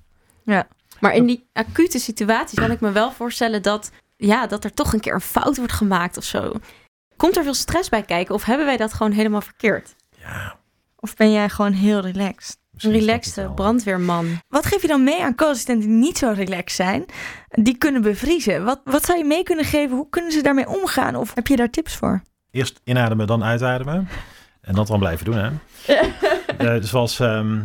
[1.00, 3.92] Maar in die acute situaties kan ik me wel voorstellen dat,
[4.26, 6.54] ja, dat er toch een keer een fout wordt gemaakt of zo.
[7.18, 9.96] Komt er veel stress bij kijken of hebben wij dat gewoon helemaal verkeerd?
[10.20, 10.56] Ja,
[10.96, 12.58] Of ben jij gewoon heel relaxed?
[12.78, 14.40] Een relaxte brandweerman.
[14.48, 17.06] Wat geef je dan mee aan co-assistenten die niet zo relaxed zijn?
[17.50, 18.64] Die kunnen bevriezen.
[18.64, 19.96] Wat, wat zou je mee kunnen geven?
[19.96, 21.16] Hoe kunnen ze daarmee omgaan?
[21.16, 22.22] Of heb je daar tips voor?
[22.52, 24.08] Eerst inademen, dan uitademen.
[24.62, 25.50] En dat dan blijven doen, hè?
[26.58, 27.62] Eh, zoals ehm,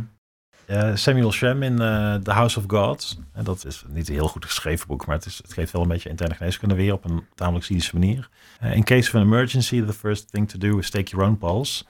[0.69, 3.19] eh, Samuel Shem in eh, The House of God.
[3.33, 5.83] En dat is niet een heel goed geschreven boek, maar het, is, het geeft wel
[5.83, 8.29] een beetje interne geneeskunde weer op een tamelijk cynische manier.
[8.61, 11.37] Eh, in case of an emergency, the first thing to do is take your own
[11.37, 11.85] pulse.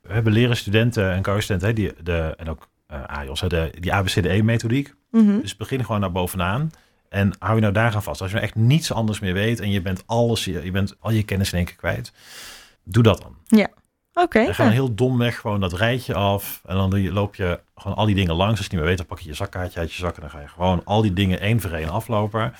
[0.00, 4.94] We hebben leren studenten en co-studenten, die, de, en ook AJOS, de, die ABCDE-methodiek.
[5.10, 5.40] Mhm.
[5.40, 6.70] Dus begin gewoon naar bovenaan.
[7.08, 8.20] En hou je nou daar aan vast.
[8.20, 10.96] Als je nou echt niets anders meer weet en je bent alles, je, je bent
[11.00, 12.12] al je kennis in één keer kwijt.
[12.84, 13.58] Doe dat dan.
[14.22, 14.38] Oké.
[14.38, 16.60] En ga dan heel domweg gewoon dat rijtje af.
[16.66, 18.56] En dan loop je gewoon al die dingen langs.
[18.56, 20.14] Als je niet meer weet, dan pak je je zakkaartje uit je zak.
[20.14, 22.54] En dan ga je gewoon al die dingen één voor één aflopen.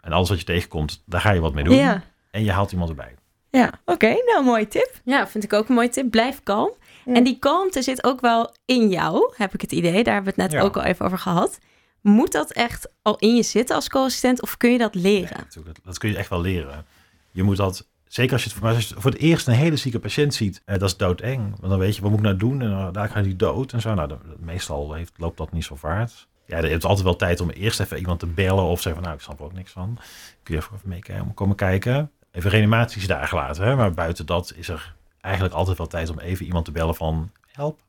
[0.00, 1.74] En alles wat je tegenkomt, daar ga je wat mee doen.
[1.76, 3.14] Ja, En je haalt iemand erbij.
[3.50, 3.70] ja.
[3.84, 4.14] oké.
[4.26, 5.00] Nou, mooie tip.
[5.04, 6.10] Ja, vind ik ook een mooie tip.
[6.10, 6.70] Blijf kalm.
[7.04, 7.14] Ja.
[7.14, 10.04] En die kalmte zit ook wel in jou, heb ik het idee.
[10.04, 10.66] Daar hebben we het net Ja.
[10.66, 11.58] ook al even over gehad.
[12.00, 15.36] Moet dat echt al in je zitten als co-assistent of kun je dat Ja, leren?
[15.38, 16.84] natuurlijk, dat, dat kun je echt wel leren.
[17.30, 19.76] Je moet dat, zeker als je het voor, als je voor het eerst een hele
[19.76, 21.40] zieke patiënt ziet, eh, dat is doodeng.
[21.40, 22.62] Want dan weet je, wat moet ik nou doen?
[22.62, 23.94] En dan, daar gaat hij dood en zo.
[23.94, 26.28] Nou, meestal heeft, loopt dat niet zo vaart.
[26.46, 29.02] Ja, je hebt altijd wel tijd om eerst even iemand te bellen of zeggen van,
[29.02, 29.98] nou, ik snap er ook niks van.
[30.42, 32.10] Kun je even meekijken, komen kijken.
[32.30, 33.76] Even reanimaties daar gelaten, hè?
[33.76, 37.30] maar buiten dat is er eigenlijk altijd wel tijd om even iemand te bellen van,
[37.46, 37.80] help.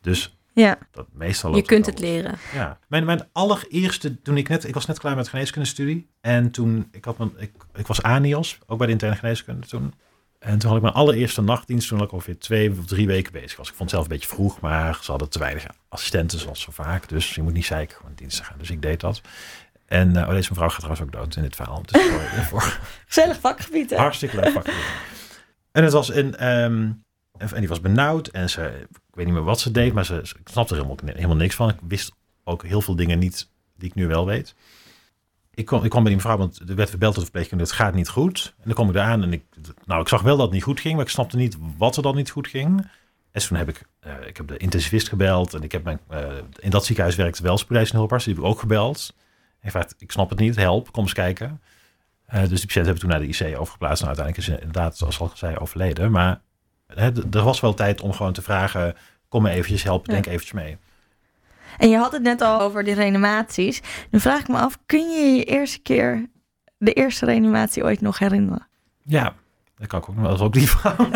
[0.00, 0.78] Dus Ja.
[0.90, 2.38] dat meestal Je kunt het leren.
[2.54, 6.10] Ja, mijn, mijn allereerste, toen ik net, ik was net klaar met geneeskundestudie.
[6.20, 9.94] En toen, ik, had mijn, ik, ik was ANIOS, ook bij de interne geneeskunde toen.
[10.38, 13.56] En toen had ik mijn allereerste nachtdienst, toen ik ongeveer twee of drie weken bezig
[13.56, 13.68] was.
[13.68, 16.72] Ik vond het zelf een beetje vroeg, maar ze hadden te weinig assistenten, zoals zo
[16.72, 17.08] vaak.
[17.08, 18.58] Dus je moet niet zeiken, gewoon in dienst te gaan.
[18.58, 19.20] Dus ik deed dat.
[19.86, 21.82] En eh, oh, deze mevrouw gaat trouwens ook dood in dit verhaal.
[21.82, 22.02] Dus.
[23.06, 23.96] Gezellig vakgebied, hè?
[23.96, 24.84] Hartstikke leuk vakgebied.
[25.72, 26.90] En het was een, ehm,
[27.40, 30.14] en die was benauwd en ze, ik weet niet meer wat ze deed, maar ze,
[30.14, 31.68] ik snapte er helemaal, helemaal niks van.
[31.68, 32.12] Ik wist
[32.44, 34.54] ook heel veel dingen niet die ik nu wel weet.
[35.54, 37.94] Ik kwam, ik kwam bij die mevrouw, want er werd verbeld door de het gaat
[37.94, 38.54] niet goed.
[38.56, 39.44] En dan kom ik daar aan en ik,
[39.84, 42.02] nou, ik zag wel dat het niet goed ging, maar ik snapte niet wat er
[42.02, 42.88] dan niet goed ging.
[43.30, 46.28] En toen heb ik, eh, ik heb de intensivist gebeld en ik heb mijn, eh,
[46.58, 49.14] in dat ziekenhuis werkte wel spoedeisendhulparts, die heb ik ook gebeld.
[49.60, 51.60] En gevraagd, ik snap het niet, help, kom eens kijken.
[52.26, 54.02] Eh, dus die patiënt hebben toen naar de IC overgeplaatst.
[54.04, 56.10] Nou, uiteindelijk is inderdaad, zoals al zei, overleden.
[56.10, 56.40] Maar
[57.30, 58.96] er was wel tijd om gewoon te vragen,
[59.28, 60.12] kom me eventjes helpen, Ja.
[60.12, 60.76] denk eventjes mee.
[61.78, 63.80] En je had het net al over die reanimaties.
[64.10, 66.26] Nu vraag ik me af, kun je je eerste keer
[66.78, 68.66] de eerste reanimatie ooit nog herinneren?
[69.02, 69.34] Ja,
[69.76, 70.30] dat kan ik ook nog wel.
[70.36, 70.96] Dat is ook die vrouw.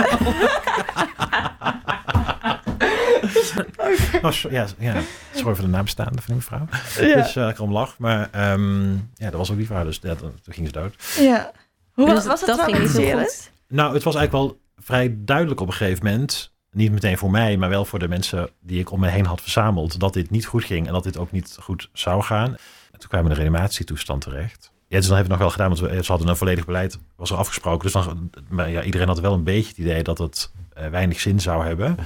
[4.23, 4.95] Oh, ja, ja,
[5.35, 6.67] sorry voor de nabestaande van die mevrouw.
[7.07, 7.15] Ja.
[7.23, 7.99] Dus uh, ik om lach.
[7.99, 9.85] Maar ehm, ja, dat was ook die vrouw.
[9.85, 10.95] Dus ja, toen, toen ging ze dood.
[11.19, 11.51] ja.
[11.93, 13.51] Hoe was, Dus was het dat ging niet zo goed.
[13.69, 16.53] Nou, het was eigenlijk wel vrij duidelijk op een gegeven moment.
[16.71, 19.41] niet meteen voor mij, maar wel voor de mensen die ik om me heen had
[19.41, 22.49] verzameld, dat dit niet goed ging en dat dit ook niet goed zou gaan.
[22.93, 24.73] En toen kwamen we in een reanimatietoestand terecht.
[24.89, 26.99] Ja, dus dan hebben we nog wel gedaan, want we, ze hadden een volledig beleid,
[27.17, 27.83] was er afgesproken.
[27.83, 31.21] Dus dan, maar ja, iedereen had wel een beetje het idee dat het eh, weinig
[31.21, 31.97] zin zou hebben.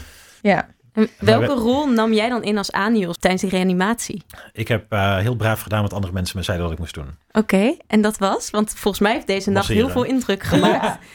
[0.42, 0.68] Ja.
[0.92, 4.22] En welke we- rol nam jij dan in als Anios tijdens die reanimatie?
[4.52, 7.16] Ik heb eh, heel braaf gedaan wat andere mensen me zeiden dat ik moest doen.
[7.32, 8.50] Oké, en dat was?
[8.50, 10.98] Want volgens mij heeft deze nacht heel veel indruk gemaakt.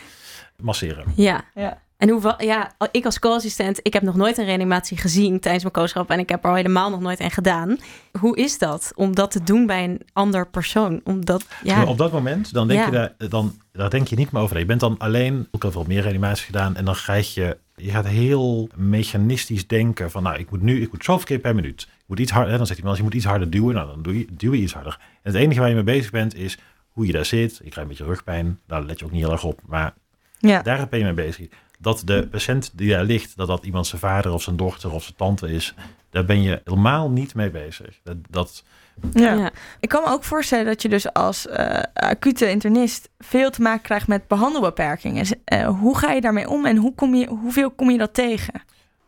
[0.63, 1.06] Masseren.
[1.15, 1.43] Ja.
[1.56, 1.82] Ja.
[1.97, 5.63] En hoe, va- ja, ik als co-assistent, ik heb nog nooit een reanimatie gezien tijdens
[5.63, 7.78] mijn co-schap en ik heb er al helemaal nog nooit een gedaan.
[8.19, 11.02] Hoe is dat om dat te doen bij een ander persoon?
[11.04, 12.86] Omdat, ja, Maar op dat moment, dan denk, Ja.
[12.86, 14.60] je daar, dan, daar denk je niet meer over.
[14.60, 17.89] Je bent dan alleen, ik heb wel meer reanimaties gedaan, en dan krijg je, je
[17.91, 21.82] gaat heel mechanistisch denken van, nou, ik moet nu, ik moet zoveel keer per minuut.
[21.82, 24.17] Ik moet iets harder, dan zegt iemand, je moet iets harder duwen, nou, dan doe
[24.17, 24.97] je, duw je iets harder.
[25.21, 26.58] En het enige waar je mee bezig bent, is
[26.89, 27.52] hoe je daar zit.
[27.52, 29.93] Ik krijg een beetje rugpijn, daar let je ook niet heel erg op, maar
[30.49, 30.62] Ja.
[30.62, 31.47] daar ben je mee bezig.
[31.79, 35.03] Dat de patiënt die daar ligt, dat dat iemand zijn vader of zijn dochter of
[35.03, 35.73] zijn tante is,
[36.10, 37.99] daar ben je helemaal niet mee bezig.
[38.03, 38.63] Dat, dat
[39.13, 39.34] Ja.
[39.34, 39.51] Ja.
[39.79, 43.82] Ik kan me ook voorstellen dat je dus als eh, acute internist veel te maken
[43.82, 45.25] krijgt met behandelbeperkingen.
[45.43, 48.62] Eh, hoe ga je daarmee om en hoe kom je, hoeveel kom je dat tegen?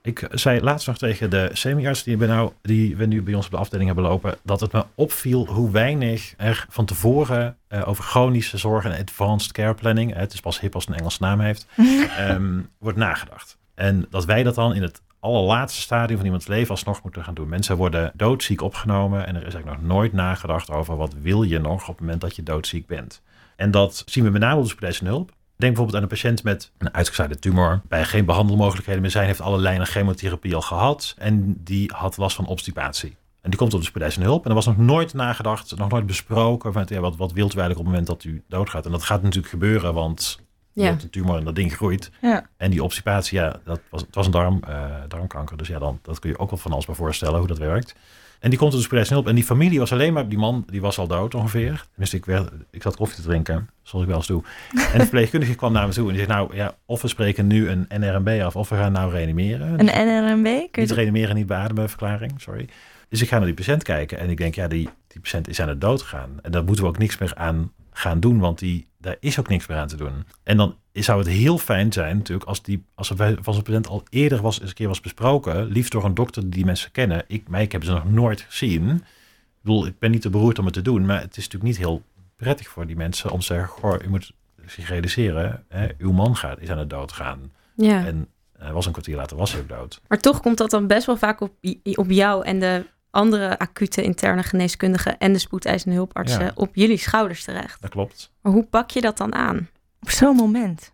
[0.05, 3.45] Ik zei laatst nog tegen de semi-arts die we, nou, die we nu bij ons
[3.45, 7.87] op de afdeling hebben lopen, dat het me opviel hoe weinig er van tevoren eh,
[7.87, 11.21] over chronische zorg en advanced care planning, het is pas hip als het een Engelse
[11.21, 11.67] naam heeft,
[12.17, 13.57] ehm, wordt nagedacht.
[13.75, 17.33] En dat wij dat dan in het allerlaatste stadium van iemands leven alsnog moeten gaan
[17.33, 17.49] doen.
[17.49, 21.59] Mensen worden doodziek opgenomen en er is eigenlijk nog nooit nagedacht over wat wil je
[21.59, 23.21] nog op het moment dat je doodziek bent.
[23.55, 25.31] En dat zien we met name op de spoedeisende hulp.
[25.57, 27.81] Denk bijvoorbeeld aan een patiënt met een uitgezaaide tumor.
[27.87, 31.15] Bij geen behandelmogelijkheden meer zijn, heeft alle lijnen chemotherapie al gehad.
[31.17, 33.15] En die had last van obstipatie.
[33.41, 34.43] En die komt op de spoedeisende hulp.
[34.43, 36.73] En er was nog nooit nagedacht, nog nooit besproken.
[36.73, 38.85] Van, ja, wat, wat wilt u eigenlijk op het moment dat u doodgaat?
[38.85, 40.39] En dat gaat natuurlijk gebeuren, want
[40.73, 40.87] je Ja.
[40.89, 42.11] hebt een tumor en dat ding groeit.
[42.21, 42.49] Ja.
[42.57, 45.57] En die obstipatie, ja, dat was, het was een darm, eh, darmkanker.
[45.57, 47.95] Dus ja, dan, dat kun je ook wel van alles bij voorstellen hoe dat werkt.
[48.45, 49.27] En die komt spoedeisende hulp.
[49.27, 51.85] En die familie was alleen maar, die man die was al dood ongeveer.
[51.89, 54.43] Tenminste, ik, werd, ik zat koffie te drinken, zoals ik wel eens doe.
[54.73, 57.47] En de verpleegkundige kwam naar me toe en die zei, nou ja, of we spreken
[57.47, 59.79] nu een NRMB af, of we gaan nou reanimeren.
[59.79, 60.43] Een NRMB?
[60.43, 62.69] Kun je Niet reanimeren, niet beademen, verklaring, sorry.
[63.09, 65.59] Dus ik ga naar die patiënt kijken en ik denk, ja, die, die patiënt is
[65.59, 66.39] aan het dood gegaan.
[66.41, 69.47] En daar moeten we ook niks meer aan gaan doen, want die, daar is ook
[69.47, 70.25] niks meer aan te doen.
[70.43, 73.87] En dan zou het heel fijn zijn natuurlijk als, die, als er van zo'n patiënt
[73.87, 76.91] al eerder was, eens een keer was besproken, liefst door een dokter die die mensen
[76.91, 77.23] kennen.
[77.27, 78.89] Ik, mij, ik heb ze nog nooit gezien.
[78.89, 81.63] Ik bedoel, ik ben niet te beroerd om het te doen, maar het is natuurlijk
[81.63, 82.03] niet heel
[82.35, 84.33] prettig voor die mensen om te zeggen, goh, u moet
[84.65, 87.51] zich realiseren, hè, uw man gaat, is aan het doodgaan.
[87.75, 88.05] ja.
[88.05, 88.27] En
[88.57, 90.01] hij was een kwartier later was hij ook dood.
[90.07, 91.51] Maar toch komt dat dan best wel vaak op,
[91.95, 96.51] op jou en de andere acute interne geneeskundigen en de spoedeisende hulpartsen Ja.
[96.55, 97.81] op jullie schouders terecht.
[97.81, 98.31] Dat klopt.
[98.41, 99.69] Maar hoe pak je dat dan aan?
[100.01, 100.93] Op zo'n moment.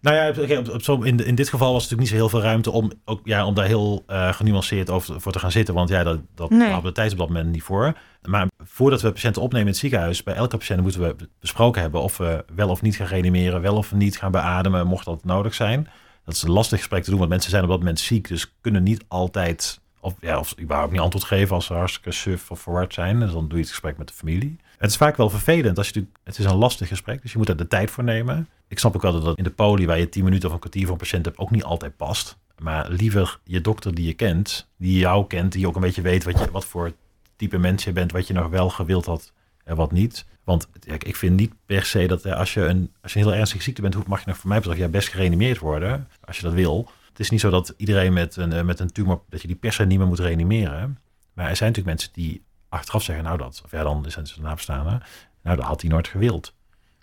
[0.00, 2.14] Nou ja, oké, op, op zo, in, in dit geval was er natuurlijk niet zo
[2.14, 5.38] heel veel ruimte om, ook, ja, om daar heel eh, genuanceerd over te- voor te
[5.38, 5.74] gaan zitten.
[5.74, 6.60] Want ja, dat, dat Nee.
[6.60, 7.98] hadden we de tijd op dat moment niet voor.
[8.28, 12.00] Maar voordat we patiënten opnemen in het ziekenhuis, bij elke patiënt moeten we besproken hebben
[12.02, 15.54] of we wel of niet gaan reanimeren, wel of niet gaan beademen, mocht dat nodig
[15.54, 15.88] zijn.
[16.24, 18.54] Dat is een lastig gesprek te doen, want mensen zijn op dat moment ziek, dus
[18.60, 22.60] kunnen niet altijd, of, ja, of überhaupt niet antwoord geven als ze hartstikke suf of
[22.60, 23.20] verward zijn.
[23.20, 24.56] Dus dan doe je het gesprek met de familie.
[24.78, 25.78] Het is vaak wel vervelend.
[25.78, 28.48] Als je, het is een lastig gesprek, dus je moet er de tijd voor nemen.
[28.68, 30.82] Ik snap ook wel dat in de poli, waar je 10 minuten of een kwartier
[30.82, 32.36] voor een patiënt hebt, ook niet altijd past.
[32.58, 36.24] Maar liever je dokter die je kent, die jou kent, die ook een beetje weet
[36.24, 36.92] wat, je, wat voor
[37.36, 39.32] type mens je bent, wat je nog wel gewild had
[39.64, 40.26] en wat niet.
[40.44, 43.34] Want ik vind niet per se dat eh, als je een, als je een heel
[43.34, 46.42] ernstige ziekte bent, mag je nog voor mij betreft ja, best gereanimeerd worden, als je
[46.42, 46.90] dat wil.
[47.16, 49.56] Het is niet zo dat iedereen met een, eh, met een tumor, dat je die
[49.56, 50.98] per se niet meer moet reanimeren.
[51.32, 54.40] Maar er zijn natuurlijk mensen die achteraf zeggen, nou dat, of ja, dan zijn ze
[54.40, 55.02] nabestaanden,
[55.42, 56.54] nou dat had hij nooit gewild.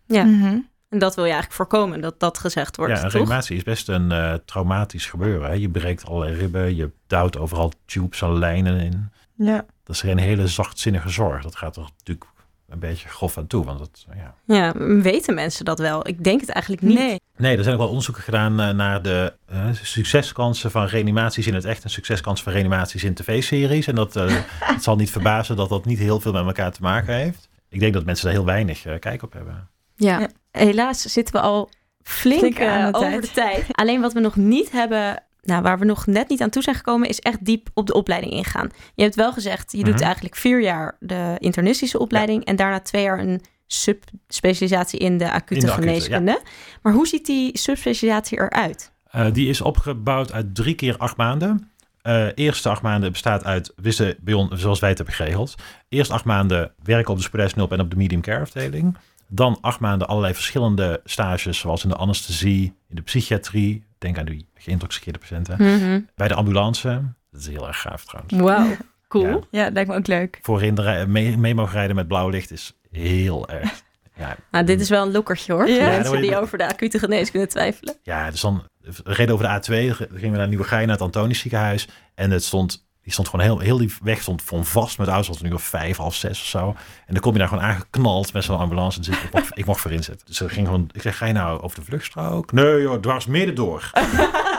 [0.06, 0.24] Ja.
[0.24, 0.58] Mhm.
[0.90, 3.88] En dat wil je eigenlijk voorkomen, dat dat gezegd wordt, ja, een reanimatie is best
[3.88, 5.50] een eh, traumatisch gebeuren.
[5.50, 5.54] Hè?
[5.54, 9.12] Je breekt allerlei ribben, je duwt overal tubes en lijnen in.
[9.36, 9.66] Ja.
[9.84, 11.44] Dat is geen hele zachtzinnige zorg.
[11.44, 12.28] Dat gaat er natuurlijk
[12.74, 13.66] een beetje grof aan toe.
[13.66, 14.36] Want dat, ja.
[14.46, 16.08] Ja, weten mensen dat wel?
[16.08, 16.98] Ik denk het eigenlijk niet.
[16.98, 17.22] Nee.
[17.38, 21.54] Nee, er zijn ook wel onderzoeken gedaan eh, naar de eh, succeskansen van reanimaties in
[21.54, 23.88] het echt en succeskansen van reanimaties in tv-series.
[23.88, 24.36] En dat eh,
[24.74, 27.50] het zal niet verbazen dat dat niet heel veel met elkaar te maken heeft.
[27.70, 29.70] Ik denk dat mensen daar heel weinig eh, kijk op hebben.
[29.96, 30.20] Ja.
[30.20, 30.30] Ja.
[30.52, 31.70] helaas zitten we al
[32.04, 33.22] flink, over tijd.
[33.22, 33.66] de tijd.
[33.72, 36.76] Alleen wat we nog niet hebben, nou, waar we nog net niet aan toe zijn
[36.76, 38.70] gekomen, is echt diep op de opleiding ingaan.
[38.96, 40.04] Je hebt wel gezegd, je doet Mhm.
[40.04, 45.54] eigenlijk vier jaar de internistische opleiding en daarna twee jaar een subspecialisatie in de acute
[45.54, 46.42] In de acute, geneeskunde.
[46.82, 48.92] Maar hoe ziet die subspecialisatie eruit?
[49.12, 51.72] Eh, die is opgebouwd uit drie keer acht maanden.
[52.02, 55.56] Eh eerste acht maanden bestaat uit, wisten bij ons, zoals wij het hebben geregeld.
[55.90, 58.98] Eerst acht maanden werken op de spoedeisende en op de medium care afdeling.
[59.28, 63.84] Dan acht maanden allerlei verschillende stages, zoals in de anesthesie, in de psychiatrie.
[64.04, 65.56] Denk aan die geïntoxiceerde patiënten.
[65.60, 66.00] Mhm.
[66.16, 67.02] Bij de ambulance.
[67.32, 68.34] Dat is heel erg gaaf trouwens.
[68.36, 69.48] Wauw, cool.
[69.52, 69.64] Ja.
[69.64, 70.40] Ja, lijkt me ook leuk.
[70.42, 73.82] Voorin de rij- mee, mee mogen rijden met blauw licht is heel erg.
[74.16, 75.68] Ja, Nou, dit is wel een lokkertje hoor.
[75.68, 75.76] Ja.
[75.84, 77.96] Voor mensen die over de acute geneeskunde twijfelen.
[78.04, 78.64] ja, dus dan
[79.04, 81.88] reden over de A2, gingen we naar Nieuwegein, naar het Antonisch ziekenhuis.
[82.16, 85.42] En het stond, die stond gewoon heel, heel die weg stond van vast met auto's,
[85.42, 86.68] nu of vijf, half zes of zo.
[87.06, 89.00] En dan kom je daar gewoon aangeknald met zo'n ambulance.
[89.00, 90.28] En dus ik, mocht, ik mocht voorin zitten.
[90.28, 92.52] Dus er ging gewoon, ik zeg, ga je nou over de vluchtstrook?
[92.52, 93.90] Nee joh, dwars midden door.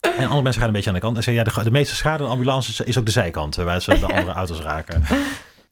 [0.00, 1.16] En andere mensen gaan een beetje aan de kant.
[1.16, 3.64] En zeggen, ja, de, de meeste schade aan de ambulance is, ook de zijkant, hè,
[3.64, 5.02] waar ze de andere auto's raken.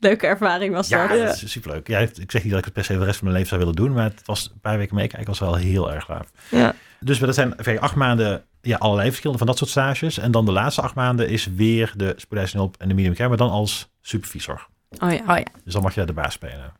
[0.00, 1.18] Leuke ervaring was Ja, dat.
[1.18, 1.86] dat is superleuk.
[1.88, 3.60] Ja, ik zeg niet dat ik het per se de rest van mijn leven zou
[3.60, 6.26] willen doen, maar het was een paar weken meekijken was wel heel erg gaaf.
[6.50, 6.74] Ja.
[7.00, 10.18] Dus dat zijn ongeveer acht maanden ja, allerlei verschillende van dat soort stages.
[10.18, 13.28] En dan de laatste acht maanden is weer de spoedeisende hulp en de medium care,
[13.28, 14.66] maar dan als supervisor.
[14.98, 15.18] Oh ja.
[15.20, 15.44] Oh ja.
[15.64, 16.72] Dus dan mag je daar de baas spelen.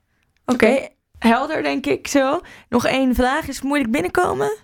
[0.46, 2.40] Oké, helder denk ik zo.
[2.68, 3.48] Nog één vraag.
[3.48, 4.57] Is het moeilijk binnenkomen?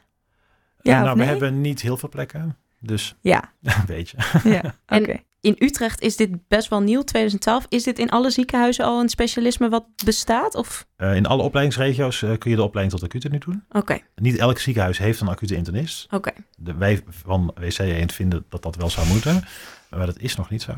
[0.82, 1.24] Ja Eh, nou, nee?
[1.26, 4.16] we hebben niet heel veel plekken, dus Ja, een beetje.
[4.44, 4.60] ja.
[4.98, 5.10] oké.
[5.10, 7.66] En- In Utrecht is dit best wel nieuw, 2012.
[7.68, 10.54] Is dit in alle ziekenhuizen al een specialisme wat bestaat?
[10.54, 13.64] Of Eh, in alle opleidingsregio's eh, kun je de opleiding tot acute nu doen.
[13.70, 16.06] oké, Niet elk ziekenhuis heeft een acute internist.
[16.12, 16.30] oké.
[16.56, 19.44] De, wij van WC Eend vinden dat dat wel zou moeten,
[19.90, 20.72] maar dat is nog niet zo.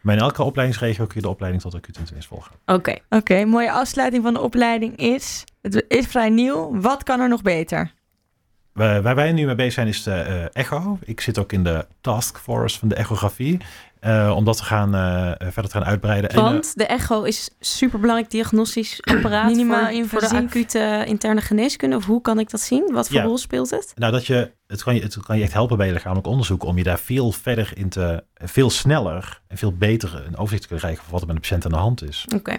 [0.00, 2.52] Maar in elke opleidingsregio kun je de opleiding tot acute internist volgen.
[2.66, 2.96] Oké.
[3.08, 5.44] Oké, mooie afsluiting van de opleiding is...
[5.62, 6.80] Het is vrij nieuw.
[6.80, 7.92] Wat kan er nog beter?
[8.72, 10.98] Waar, wij nu mee bezig zijn is de eh, echo.
[11.04, 13.60] Ik zit ook in de taskforce van de echografie.
[14.00, 16.30] Eh, om dat te gaan, eh, verder te gaan uitbreiden.
[16.30, 21.40] En, eh, Want de echo is superbelangrijk diagnostisch apparaat Minimaal voor, voor de acute interne
[21.40, 21.96] geneeskunde.
[21.96, 22.92] Of hoe kan ik dat zien?
[22.92, 23.22] Wat voor Ja.
[23.22, 23.92] rol speelt het?
[23.94, 26.64] nou, dat je, het, kan je, het kan je echt helpen bij je lichamelijk onderzoek.
[26.64, 30.68] Om je daar veel verder in te, veel sneller en veel beter een overzicht te
[30.68, 32.24] kunnen krijgen van wat er met de patiënt aan de hand is.
[32.34, 32.52] Oké.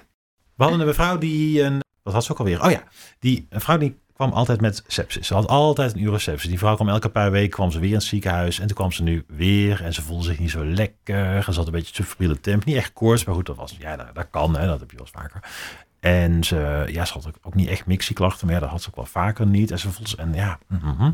[0.56, 2.64] We hadden een mevrouw die een, wat had ze ook alweer?
[2.64, 2.84] Oh ja,
[3.20, 5.28] die, een vrouw die kwam altijd met sepsis.
[5.28, 6.50] Ze had altijd een urosepsis.
[6.50, 8.60] Die vrouw kwam elke paar weken, kwam ze weer in het ziekenhuis.
[8.60, 11.44] En toen kwam ze nu weer en ze voelde zich niet zo lekker.
[11.44, 12.66] Ze had een beetje subfriele temp.
[12.66, 14.98] Niet echt koorts, maar goed, dat was, ja, dat, dat kan, hè, dat heb je
[14.98, 15.44] wel eens vaker.
[16.00, 18.88] En ze, ja, ze had ook, ook niet echt mixieklachten, maar ja, dat had ze
[18.90, 19.72] ook wel vaker niet.
[19.72, 21.12] En ze voelde, en ja, mhm.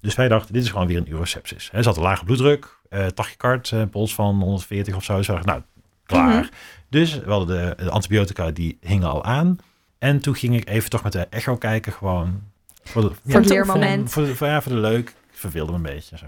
[0.00, 1.68] Dus wij dachten, dit is gewoon weer een urosepsis.
[1.72, 5.22] Hè, Ze had een lage bloeddruk, eh tachycard, eh, pols van 140 of zo.
[5.22, 5.62] Ze dachten, nou,
[6.04, 6.40] klaar.
[6.40, 6.48] Mhm.
[6.88, 9.58] Dus we hadden de, de antibiotica, die hingen al aan.
[9.98, 12.42] En toen ging ik even toch met de echo kijken, gewoon.
[12.82, 14.10] Voor, de, Voor het leermoment.
[14.10, 15.08] voor, de, voor, ja, voor de leuk.
[15.08, 16.26] Ik verveelde me een beetje zo.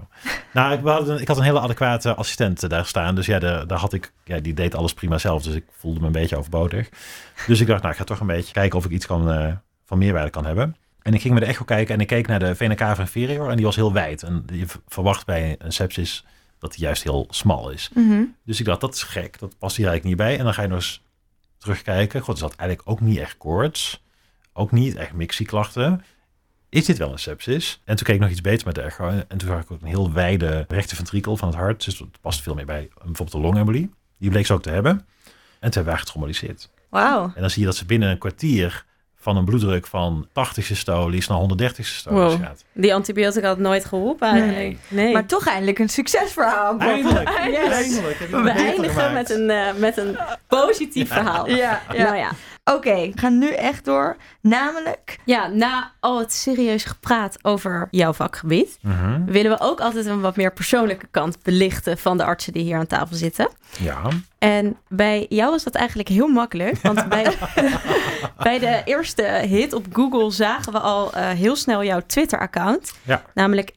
[0.53, 3.15] Nou, ik, we hadden, ik had een hele adequate assistent daar staan.
[3.15, 5.43] Dus ja, de, daar had ik, ja, die deed alles prima zelf.
[5.43, 6.89] Dus ik voelde me een beetje overbodig.
[7.47, 9.53] Dus ik dacht, nou, ik ga toch een beetje kijken of ik iets kan, eh,
[9.85, 10.77] van meerwaarde kan hebben.
[11.03, 13.51] En ik ging met de echo kijken en ik keek naar de vena cava inferior.
[13.51, 14.23] En die was heel wijd.
[14.23, 16.25] En je verwacht bij een sepsis
[16.59, 17.91] dat die juist heel smal is.
[17.95, 18.23] Mhm.
[18.45, 19.39] Dus ik dacht, dat is gek.
[19.39, 20.39] Dat past hier eigenlijk niet bij.
[20.39, 21.03] En dan ga je nog eens
[21.61, 22.21] terugkijken.
[22.21, 24.03] God, is dat eigenlijk ook niet echt koorts.
[24.53, 26.05] Ook niet echt mixieklachten.
[26.69, 27.81] Is dit wel een sepsis?
[27.85, 29.09] En toen keek ik nog iets beter met de echo.
[29.09, 31.85] En toen zag ik ook een heel wijde rechte ventrikel van het hart.
[31.85, 33.91] Dus dat past veel meer bij bijvoorbeeld de longembolie.
[34.19, 34.93] Die bleek ze ook te hebben.
[34.93, 36.55] En toen hebben we haar.
[36.89, 37.33] Wauw.
[37.35, 38.85] En dan zie je dat ze binnen een kwartier
[39.23, 42.43] van een bloeddruk van 80 systolies naar 130 systolies Wow.
[42.45, 42.65] gaat.
[42.73, 44.77] Die antibiotica had nooit geholpen eigenlijk.
[44.89, 45.13] Nee.
[45.13, 46.79] Maar toch eindelijk een succesverhaal.
[46.79, 47.69] Eindelijk, Yes.
[47.73, 48.19] eindelijk.
[48.19, 51.49] heb je het we eindigen met een, eh, met een positief verhaal.
[51.49, 52.03] Ja, ja.
[52.05, 52.31] Nou ja.
[52.73, 54.17] Oké, we gaan nu echt door.
[54.41, 55.19] Namelijk...
[55.25, 59.25] ja, na al het serieus gepraat over jouw vakgebied, Mhm.
[59.25, 62.77] willen we ook altijd een wat meer persoonlijke kant belichten van de artsen die hier
[62.79, 63.49] aan tafel zitten.
[63.79, 64.03] Ja.
[64.39, 66.77] En bij jou was dat eigenlijk heel makkelijk.
[66.83, 67.37] Want bij,
[68.43, 72.93] bij de eerste hit op Google zagen we al eh, heel snel jouw Twitter-account.
[73.03, 73.23] Ja.
[73.35, 73.71] Namelijk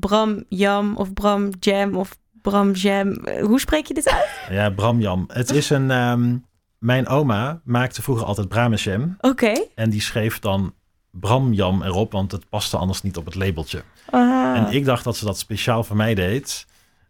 [0.00, 2.10] @bramjam of bramjam of
[2.42, 3.12] bramjam.
[3.12, 4.28] Eh, Hoe spreek je dit uit?
[4.50, 5.24] Ja, Bramjam.
[5.28, 5.90] Het is een...
[5.90, 6.34] ehm,
[6.82, 9.16] mijn oma maakte vroeger altijd Bramesjam.
[9.20, 9.52] Oké.
[9.74, 10.74] En die schreef dan
[11.10, 13.82] Bramjam erop, want het paste anders niet op het labeltje.
[14.10, 14.56] Ah.
[14.56, 16.66] En ik dacht dat ze dat speciaal voor mij deed.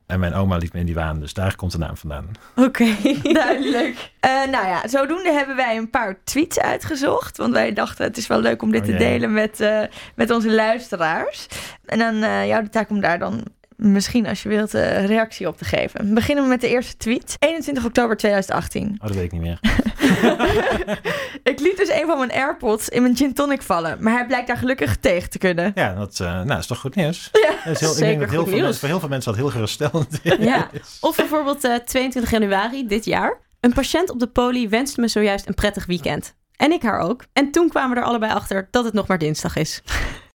[0.07, 2.31] En mijn oma liet me in die waan, dus daar komt de naam vandaan.
[2.57, 2.97] Oké.
[3.23, 4.13] Duidelijk.
[4.21, 7.37] Eh, nou ja, zodoende hebben wij een paar tweets uitgezocht.
[7.37, 9.83] Want wij dachten het is wel leuk om dit Oh te delen met, eh,
[10.15, 11.47] met onze luisteraars.
[11.85, 13.45] En dan eh jou de taak om daar dan
[13.83, 16.07] misschien als je wilt eh, reactie op te geven.
[16.09, 17.37] We beginnen met de eerste tweet.
[17.39, 18.89] 21 oktober 2018.
[19.01, 19.59] Oh, dat weet ik niet meer.
[21.53, 23.97] ik liet dus een van mijn AirPods in mijn gin tonic vallen.
[24.01, 25.73] Maar hij blijkt daar gelukkig tegen te kunnen.
[25.75, 27.31] Ja, dat, eh, nou, is toch goed nieuws?
[27.43, 28.63] Ja, Dat is heel, ik zeker denk dat heel goed veel nieuws.
[28.63, 30.37] mensen, voor heel veel mensen dat heel geruststellend is.
[30.39, 30.71] Ja.
[31.01, 33.39] Of bijvoorbeeld eh, 22 januari dit jaar.
[33.61, 36.35] Een patiënt op de poli wenste me zojuist een prettig weekend.
[36.57, 37.25] En ik haar ook.
[37.33, 39.83] En toen kwamen we er allebei achter dat het nog maar dinsdag is.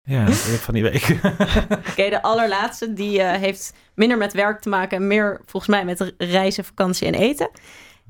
[0.06, 0.20] Ja,
[0.52, 1.18] heb van die week.
[1.90, 5.84] Oké, de allerlaatste, die eh, heeft minder met werk te maken en meer volgens mij
[5.84, 7.50] met reizen, vakantie en eten.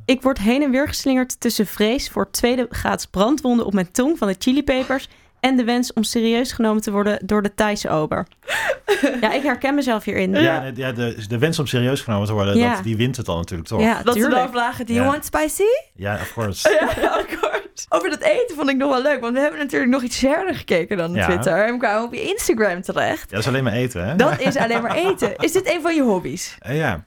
[0.05, 4.19] Ik word heen en weer geslingerd tussen vrees voor tweede graads brandwonden op mijn tong
[4.19, 5.09] van de chilipepers
[5.41, 8.27] en de wens om serieus genomen te worden door de Thaise ober.
[9.21, 10.35] ja, ik herken mezelf hierin.
[10.35, 12.75] Ja, ja de, de wens om serieus genomen te worden, Ja.
[12.75, 13.81] dat, die wint het dan natuurlijk toch?
[13.81, 15.11] Ja, Dat ze dan vragen, do you Ja.
[15.11, 15.63] want spicy?
[15.95, 16.71] Ja, of course.
[17.01, 17.56] Ja, of course.
[17.95, 20.55] Over dat eten vond ik nog wel leuk, want we hebben natuurlijk nog iets verder
[20.55, 21.25] gekeken dan Ja.
[21.27, 21.65] Twitter.
[21.67, 23.21] En we kwamen op je Instagram terecht.
[23.21, 24.17] Ja, dat is alleen maar eten, hè?
[24.17, 25.37] Dat is alleen maar eten.
[25.37, 26.57] Is dit een van je hobby's?
[26.59, 27.05] Eh, ja,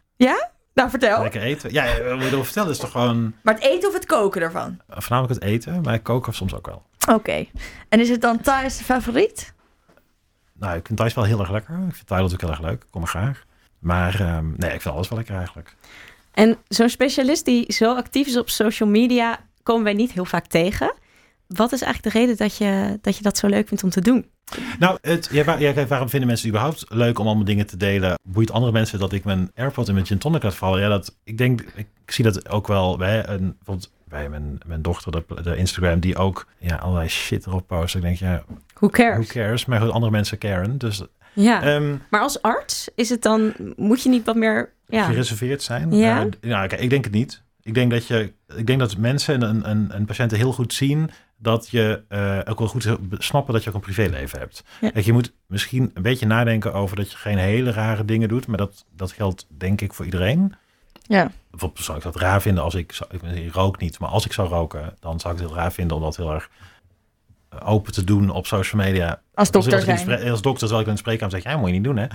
[0.73, 1.21] Nou, vertel.
[1.21, 1.73] lekker eten.
[1.73, 4.79] Ja, wat ik wil vertellen is toch gewoon Maar het eten of het koken ervan?
[4.89, 6.83] eh, voornamelijk het eten, maar ik koken soms ook wel.
[7.13, 7.45] Oké.
[7.89, 9.53] En is het dan Thais de favoriet?
[10.53, 11.73] Nou, ik vind Thais wel heel erg lekker.
[11.87, 12.81] Ik vind Thailand ook heel erg leuk.
[12.83, 13.43] Ik kom er graag.
[13.79, 15.75] Maar ehm, nee, ik vind alles wel lekker eigenlijk.
[16.33, 19.39] En zo'n specialist die zo actief is op social media,
[19.69, 20.93] komen wij niet heel vaak tegen.
[21.47, 24.01] Wat is eigenlijk de reden dat je dat, je dat zo leuk vindt om te
[24.01, 24.25] doen?
[24.79, 27.67] Nou, het, ja, waar- ja, kijk, waarom vinden mensen het überhaupt leuk om allemaal dingen
[27.67, 28.19] te delen?
[28.23, 30.81] Boeit andere mensen dat ik mijn AirPod in mijn gin tonic laat vallen?
[30.81, 34.81] Ja, dat, ik denk, ik zie dat ook wel bij, een, bijvoorbeeld bij mijn, mijn
[34.81, 37.95] dochter, de, de Instagram, die ook ja, allerlei shit erop post.
[37.95, 38.43] Ik denk, ja,
[38.73, 39.27] Who cares?
[39.27, 39.65] who cares?
[39.65, 40.77] Maar goed, andere mensen caren.
[40.77, 41.03] Dus
[41.33, 41.61] Ja.
[41.63, 44.73] ehm, maar als arts is het dan, moet je niet wat meer...
[44.87, 45.03] Ja.
[45.05, 45.95] gereserveerd zijn.
[45.95, 46.13] Ja?
[46.17, 47.41] Nou, nou, ik denk het niet.
[47.61, 51.11] Ik denk dat, je, ik denk dat mensen en, en, en patiënten heel goed zien
[51.37, 54.63] dat je eh, ook wel goed snappen dat je ook een privéleven hebt.
[54.81, 54.89] Ja.
[54.89, 58.47] Kijk, je moet misschien een beetje nadenken over dat je geen hele rare dingen doet,
[58.47, 60.55] maar dat, dat geldt denk ik voor iedereen.
[61.01, 61.31] Ja.
[61.49, 64.33] Bijvoorbeeld zou ik dat raar vinden als ik, zou- ik, rook niet, maar als ik
[64.33, 66.49] zou roken, dan zou ik het heel raar vinden om dat heel erg
[67.49, 69.21] eh, open te doen op social media.
[69.33, 71.83] Als dokter Als, als dokter, terwijl ik in de spreekkamer zeg, ja, moet je niet
[71.83, 72.07] doen hè.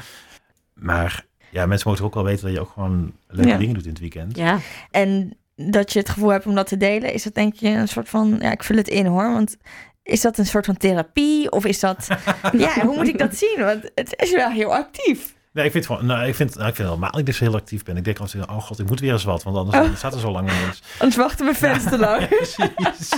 [0.74, 1.24] Maar
[1.54, 3.56] ja, mensen moeten ook wel weten dat je ook gewoon leuke Ja.
[3.56, 4.36] dingen doet in het weekend.
[4.36, 4.58] ja.
[4.90, 7.88] En dat je het gevoel hebt om dat te delen, is dat denk je een
[7.88, 9.56] soort van, ja, ik vul het in hoor, want
[10.02, 12.06] is dat een soort van therapie of is dat,
[12.58, 13.56] ja, hoe moet ik dat zien?
[13.58, 15.34] Want het is wel heel actief.
[15.52, 17.26] Nee, ik vind het gewoon, nou, ik vind, nou, ik vind het normaal dat ik
[17.26, 17.96] dus heel actief ben.
[17.96, 19.96] Ik denk altijd, oh god, ik moet weer eens wat, want anders Oh.
[19.96, 20.82] staat er zo lang ineens.
[20.98, 22.28] Anders wachten mijn fans te lang.
[22.28, 23.08] Precies.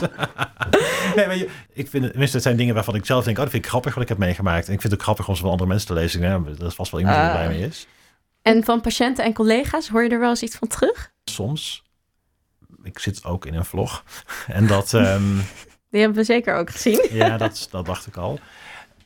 [1.16, 3.42] nee, maar je, ik vind, het- tenminste, het zijn dingen waarvan ik zelf denk, oh,
[3.42, 4.66] dat vind ik grappig wat ik heb meegemaakt.
[4.66, 6.20] En ik vind het ook grappig om ze van andere mensen te lezen.
[6.20, 7.86] Ja, dat is vast wel iemand die er blij mee is.
[8.46, 11.12] En van patiënten en collega's, hoor je er wel eens iets van terug?
[11.24, 11.82] Soms,
[12.82, 14.04] ik zit ook in een vlog.
[14.46, 15.34] En dat, ehm,
[15.90, 17.06] Die hebben we zeker ook gezien.
[17.22, 18.38] ja, dat, dat dacht ik al.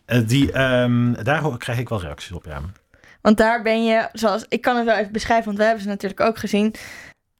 [0.04, 2.60] Eh, die, ehm, daar krijg ik wel reacties op, ja.
[3.20, 5.88] Want daar ben je, zoals ik kan het wel even beschrijven, want we hebben ze
[5.88, 6.74] natuurlijk ook gezien.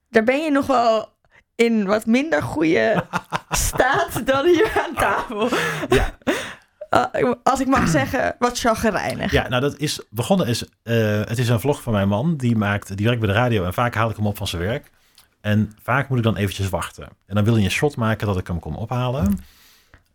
[0.08, 1.08] Daar ben je nog wel
[1.54, 3.04] in wat minder goede
[3.50, 5.48] staat dan hier aan tafel.
[5.88, 6.18] Ja.
[6.90, 9.32] Uh, als ik mag zeggen, wat chagrijnig.
[9.32, 12.36] Ja, nou dat is begonnen is, eh, het is een vlog van mijn man.
[12.36, 14.62] Die maakt, die werkt bij de radio en vaak haal ik hem op van zijn
[14.62, 14.90] werk.
[15.40, 17.08] En vaak moet ik dan eventjes wachten.
[17.26, 19.38] En dan wil hij een shot maken dat ik hem kom ophalen.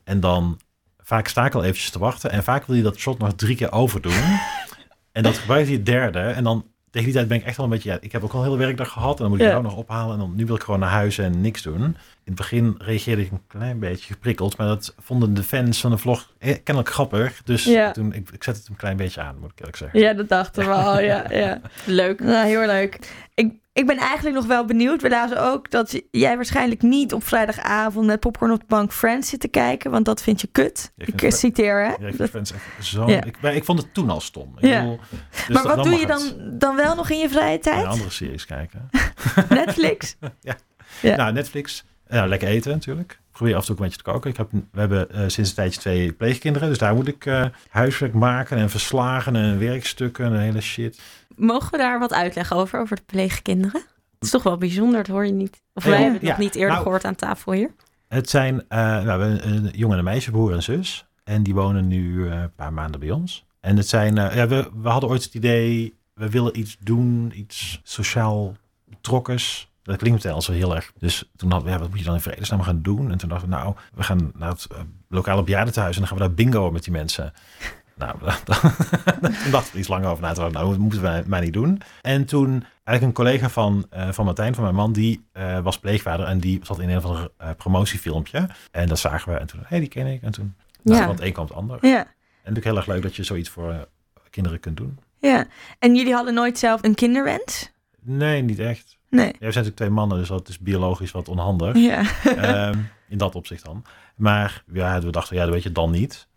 [0.04, 0.60] En dan
[1.04, 2.32] vaak sta ik al eventjes te wachten.
[2.32, 4.40] En vaak wil hij dat shot nog drie keer overdoen.
[5.12, 6.20] en dat gebruikt hij het derde.
[6.20, 8.32] En dan tegen die tijd ben ik echt wel een beetje, ja, ik heb ook
[8.34, 9.16] al een hele werkdag gehad.
[9.16, 9.52] En dan moet ik Ja.
[9.52, 10.14] jou nog ophalen.
[10.14, 11.98] En dan nu wil ik gewoon naar huis en niks doen.
[12.26, 14.58] In het begin reageerde ik een klein beetje geprikkeld.
[14.58, 17.42] Maar dat vonden de fans van de vlog eh, kennelijk grappig.
[17.44, 17.92] Dus Ja.
[17.92, 20.00] toen, ik, ik zette het een klein beetje aan, moet ik eerlijk zeggen.
[20.00, 21.00] Ja, dat dachten we al.
[21.00, 21.62] Ja, ja.
[21.86, 22.20] Leuk.
[22.20, 23.00] Nou, heel leuk.
[23.34, 25.02] Ik, ik ben eigenlijk nog wel benieuwd.
[25.02, 29.30] We lazen ook dat jij waarschijnlijk niet op vrijdagavond met popcorn op de bank Friends
[29.30, 30.92] zit te kijken, want dat vind je kut.
[30.96, 31.88] Ja, ik citeer, hè?
[31.88, 33.08] Ja, ik vind Dat- Friends echt zo...
[33.10, 33.24] Ja.
[33.24, 34.54] Ik, ik vond het toen al stom.
[34.58, 34.80] Ik Ja.
[34.80, 35.00] bedoel,
[35.30, 36.08] dus maar dan wat doe je het.
[36.38, 37.86] dan, dan wel nog in je vrije tijd?
[37.86, 38.90] andere series kijken.
[39.50, 40.16] Netflix?
[41.02, 41.16] Ja.
[41.16, 41.84] Nou, Netflix.
[42.10, 43.20] Ja, lekker eten natuurlijk.
[43.32, 44.30] Probeer af en toe een beetje te koken.
[44.30, 46.70] Ik heb, we hebben eh, sinds een tijdje twee pleegkinderen.
[46.70, 51.00] Dus daar moet ik eh, huiswerk maken en verslagen en werkstukken en hele shit.
[51.36, 53.82] Mogen we daar wat uitleggen over, over de pleegkinderen?
[54.14, 55.62] Het is toch wel bijzonder, dat hoor je niet.
[55.74, 56.30] Of Ja, wij hebben het ja.
[56.30, 57.72] nog niet eerder Nou- gehoord aan tafel hier.
[58.08, 61.06] Het zijn eh, nou, we hebben een jongen en een meisje, broer en zus.
[61.24, 63.46] En die wonen nu een paar maanden bij ons.
[63.60, 67.80] En het zijn, ja, we, we hadden ooit het idee, we willen iets doen, iets
[67.84, 68.56] sociaal
[68.90, 69.72] betrokkens.
[69.86, 70.92] Dat klinkt meteen als wel heel erg.
[71.00, 73.12] Dus toen hadden we, ja, wat moet je dan in vredesnaam gaan doen?
[73.12, 74.78] En toen dachten we, nou, we gaan naar het eh,
[75.10, 77.34] lokale bejaardentehuis en dan gaan we daar bingo met die mensen.
[77.98, 78.18] Nou,
[79.44, 80.40] toen dachten we iets langer over na te.
[80.42, 81.82] Nou, dat moeten we maar niet doen.
[82.02, 85.80] En toen eigenlijk een collega van, eh, van Martijn, van mijn man, die eh, was
[85.80, 88.48] pleegvader en die zat in een of ander eh, promotiefilmpje.
[88.72, 90.22] En dat zagen we en toen, hé, hey, die ken ik.
[90.22, 91.08] En toen, nou, Ja.
[91.08, 91.78] want een kwam het ander.
[91.82, 91.98] Ja.
[92.00, 92.06] En
[92.38, 93.88] natuurlijk heel erg leuk dat je zoiets voor
[94.30, 95.00] kinderen kunt doen.
[95.20, 95.46] ja.
[95.80, 97.72] En jullie hadden nooit zelf een kinderwens?
[98.02, 98.95] Nee, niet echt.
[99.10, 99.26] Nee.
[99.26, 101.76] Ja, we zijn natuurlijk twee mannen, dus dat is biologisch wat onhandig.
[101.76, 102.04] Ja.
[102.24, 102.80] Ehm,
[103.10, 103.84] in dat opzicht dan.
[104.16, 106.28] Maar ja, we dachten, ja, dat weet je dan niet.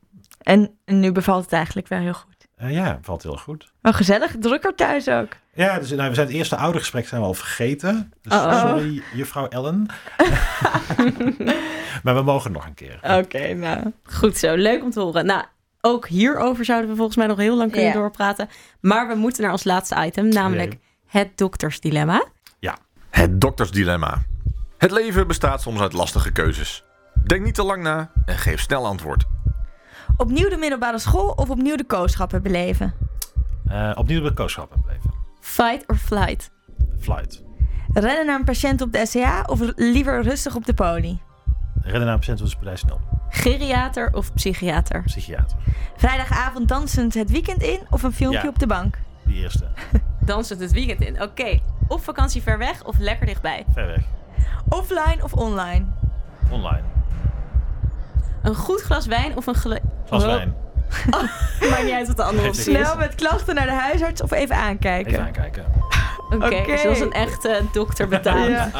[0.42, 2.48] En nu bevalt het eigenlijk wel heel goed.
[2.56, 3.72] Eh, ja, valt heel goed.
[3.80, 5.28] Wel gezellig, drukker thuis ook.
[5.54, 8.12] Ja, dus nou, we zijn het eerste oudergesprek zijn we al vergeten.
[8.22, 8.60] Dus Uh-oh.
[8.60, 9.86] sorry, juffrouw Ellen.
[12.04, 12.98] maar we mogen nog een keer.
[13.02, 13.92] Oké, nou.
[14.02, 15.26] Goed zo, leuk om te horen.
[15.26, 15.44] Nou,
[15.80, 18.48] ook hierover zouden we volgens mij nog heel lang kunnen doorpraten.
[18.80, 22.26] Maar we moeten naar ons laatste item, namelijk het doktersdilemma.
[23.10, 24.22] Het doktersdilemma.
[24.78, 26.84] Het leven bestaat soms uit lastige keuzes.
[27.26, 29.24] Denk niet te lang na en geef snel antwoord.
[30.16, 32.94] Opnieuw de middelbare school of opnieuw de kooschappen beleven?
[33.68, 35.10] Eh, opnieuw de kooschappen blijven.
[35.40, 36.50] Fight or flight?
[37.00, 37.42] Flight.
[37.92, 41.20] Rennen naar een patiënt op de SCA of liever rustig op de poli?
[41.82, 43.20] Rennen naar een patiënt op de spoedeisende hulp.
[43.30, 45.02] Geriater of psychiater?
[45.02, 45.56] Psychiater.
[45.96, 48.48] Vrijdagavond dansend het weekend in of een filmpje Ja.
[48.48, 48.98] op de bank?
[49.24, 49.68] Die eerste.
[50.20, 51.22] Dansend het weekend in.
[51.22, 51.60] Oké.
[51.88, 53.64] Op vakantie ver weg of lekker dichtbij?
[53.72, 54.00] Ver weg.
[54.68, 55.84] Offline of online?
[56.50, 56.80] Online.
[58.42, 59.54] Een goed glas wijn of een.
[59.54, 60.54] Glas Oh, wijn.
[61.70, 62.78] Maakt niet uit wat de andere optie is.
[62.86, 65.12] Snel met klachten naar de huisarts of even aankijken?
[65.12, 65.64] Even aankijken.
[66.30, 66.76] Oké, Oké.
[66.78, 68.46] zoals een echte dokter betaamt.
[68.48, 68.70] Ja.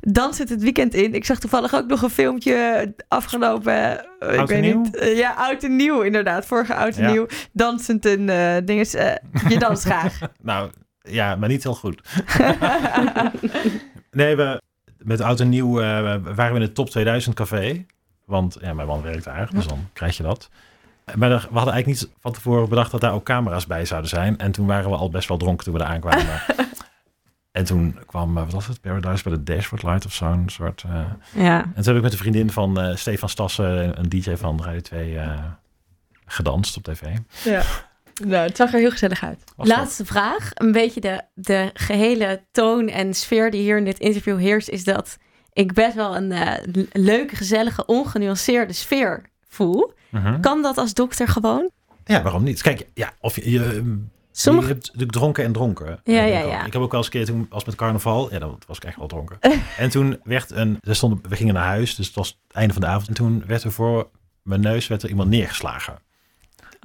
[0.00, 1.14] Dansend het weekend in.
[1.14, 4.04] Ik zag toevallig ook nog een filmpje afgelopen.
[4.20, 4.80] eh, ik weet nieuw?
[4.80, 4.96] niet.
[4.96, 6.46] eh, ja, oud en nieuw inderdaad.
[6.46, 7.10] Vorige oud en Ja.
[7.10, 7.26] nieuw.
[7.52, 8.94] Dansend en eh dinges.
[8.94, 9.12] eh,
[9.48, 10.18] je danst graag.
[10.42, 10.70] Nou,
[11.08, 12.00] ja, maar niet heel goed.
[14.10, 14.60] nee, we,
[14.98, 15.86] met oud en nieuw eh,
[16.22, 17.86] waren we in het top 2000 café.
[18.24, 20.50] Want ja, mijn man werkt daar, dus dan krijg je dat.
[21.14, 24.38] Maar we hadden eigenlijk niet van tevoren bedacht dat daar ook camera's bij zouden zijn.
[24.38, 26.40] En toen waren we al best wel dronken toen we er aankwamen.
[27.52, 30.84] en toen kwam, eh, wat was het, Paradise bij de Dashboard Light of zo'n soort...
[30.88, 31.00] eh,
[31.44, 31.60] Ja.
[31.62, 35.18] En toen heb ik met een vriendin van Stefan Stassen, een DJ van Radio 2,
[35.18, 35.38] eh,
[36.26, 37.02] gedanst op tv.
[37.44, 37.62] ja.
[38.22, 39.44] Nou, het zag er heel gezellig uit.
[39.56, 40.50] Laatste vraag.
[40.54, 44.84] Een beetje de, de gehele toon en sfeer die hier in dit interview heerst, is
[44.84, 45.16] dat
[45.52, 49.92] ik best wel een eh, leuke, gezellige, ongenuanceerde sfeer voel.
[50.10, 50.40] Mhm.
[50.40, 51.70] Kan dat als dokter gewoon?
[52.04, 52.62] Ja, waarom niet?
[52.62, 53.82] Kijk, ja, of je, je,
[54.36, 54.66] Sommige...
[54.66, 56.00] je hebt natuurlijk dronken en dronken.
[56.04, 56.50] Ja, En ja, ik, ook.
[56.50, 56.64] ja.
[56.66, 58.32] ik heb ook wel eens een keer toen was met carnaval.
[58.32, 59.38] Ja, dan was ik echt wel dronken.
[59.78, 62.72] en toen werd een, er stond, we gingen naar huis, dus het was het einde
[62.72, 63.08] van de avond.
[63.08, 64.10] En toen werd er voor
[64.42, 65.98] mijn neus werd er iemand neergeslagen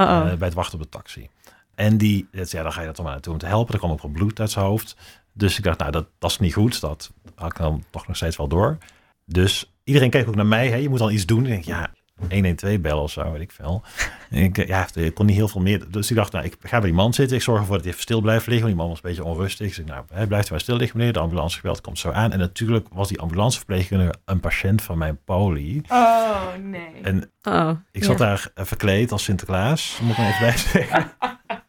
[0.08, 1.30] Eh, bij het wachten op de taxi.
[1.76, 3.74] En die, ja, dan ga je dat toch maar naartoe om te helpen.
[3.74, 4.96] Er kwam ook wel bloed uit zijn hoofd.
[5.34, 6.82] Dus ik dacht, nou, dat, dat is niet goed.
[6.82, 8.78] Dat had ik dan toch nog steeds wel door.
[9.26, 10.70] Dus iedereen keek ook naar mij.
[10.70, 10.76] Hè?
[10.76, 11.44] Je moet dan iets doen.
[11.46, 11.92] Ik denk, ja,
[12.30, 13.84] 112 bellen of zo, weet ik veel.
[14.30, 15.92] En ik, ja, ik kon niet heel veel meer.
[15.92, 17.38] Dus ik dacht, nou, ik ga bij die man zitten.
[17.38, 18.66] Ik zorg ervoor dat hij even stil blijft liggen.
[18.66, 19.68] Want die man was een beetje onrustig.
[19.68, 21.14] Ik zei, nou, hij blijft maar stil liggen, meneer.
[21.14, 22.32] De ambulance gebeld, komt zo aan.
[22.32, 25.82] En natuurlijk was die ambulanceverpleegkundige een patiënt van mijn poli.
[25.88, 26.92] Oh, nee.
[27.02, 27.72] En oh.
[27.92, 28.26] ik zat Ja.
[28.26, 31.12] daar eh, verkleed als Sinterklaas, moet ik maar even bij zeggen.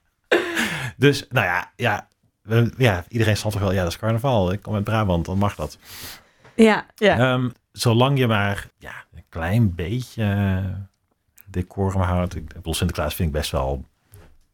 [0.96, 2.09] dus, nou ja, ja,
[2.76, 4.53] ja, iedereen stond toch wel, ja, dat is carnaval.
[4.53, 5.78] Ik kom uit Brabant, dan mag dat.
[6.55, 7.18] Ja, Ja.
[7.18, 8.92] Ehm, zolang je maar ja,
[9.30, 10.64] klein beetje eh,
[11.46, 12.34] decorum houdt.
[12.36, 13.84] Ik bedoel, Sinterklaas vind ik best wel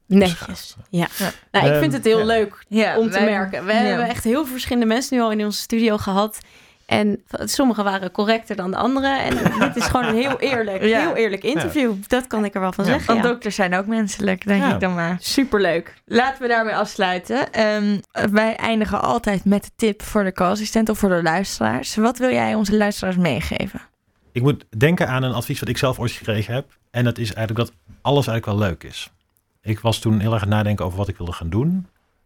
[0.06, 0.76] netjes.
[0.90, 1.06] Ja.
[1.18, 1.30] Ja.
[1.50, 2.24] Nou, ik Ehm, vind het heel ja.
[2.24, 3.64] leuk ja, om te wij- merken.
[3.66, 3.78] We ja.
[3.78, 6.38] hebben echt heel veel verschillende mensen nu al in onze studio gehad.
[6.86, 9.06] En sommige waren correcter dan de andere.
[9.18, 11.00] En dit is gewoon een heel eerlijk, Ja.
[11.00, 11.92] heel eerlijk interview.
[12.06, 12.90] Dat kan ik er wel van Ja.
[12.90, 13.06] zeggen.
[13.14, 13.30] Want Ja.
[13.32, 14.74] dokters zijn ook menselijk, denk Ja.
[14.74, 15.16] ik dan maar.
[15.20, 15.94] Superleuk.
[16.04, 17.52] Laten we daarmee afsluiten.
[17.52, 17.98] Ehm,
[18.30, 21.94] wij eindigen altijd met de tip voor de co-assistent of voor de luisteraars.
[21.96, 23.80] Wat wil jij onze luisteraars meegeven?
[24.37, 26.76] Ik moet denken aan een advies wat ik zelf ooit gekregen heb.
[26.91, 29.11] En dat is eigenlijk dat alles eigenlijk wel leuk is.
[29.62, 31.68] Ik was toen heel erg aan het nadenken over wat ik wilde gaan doen.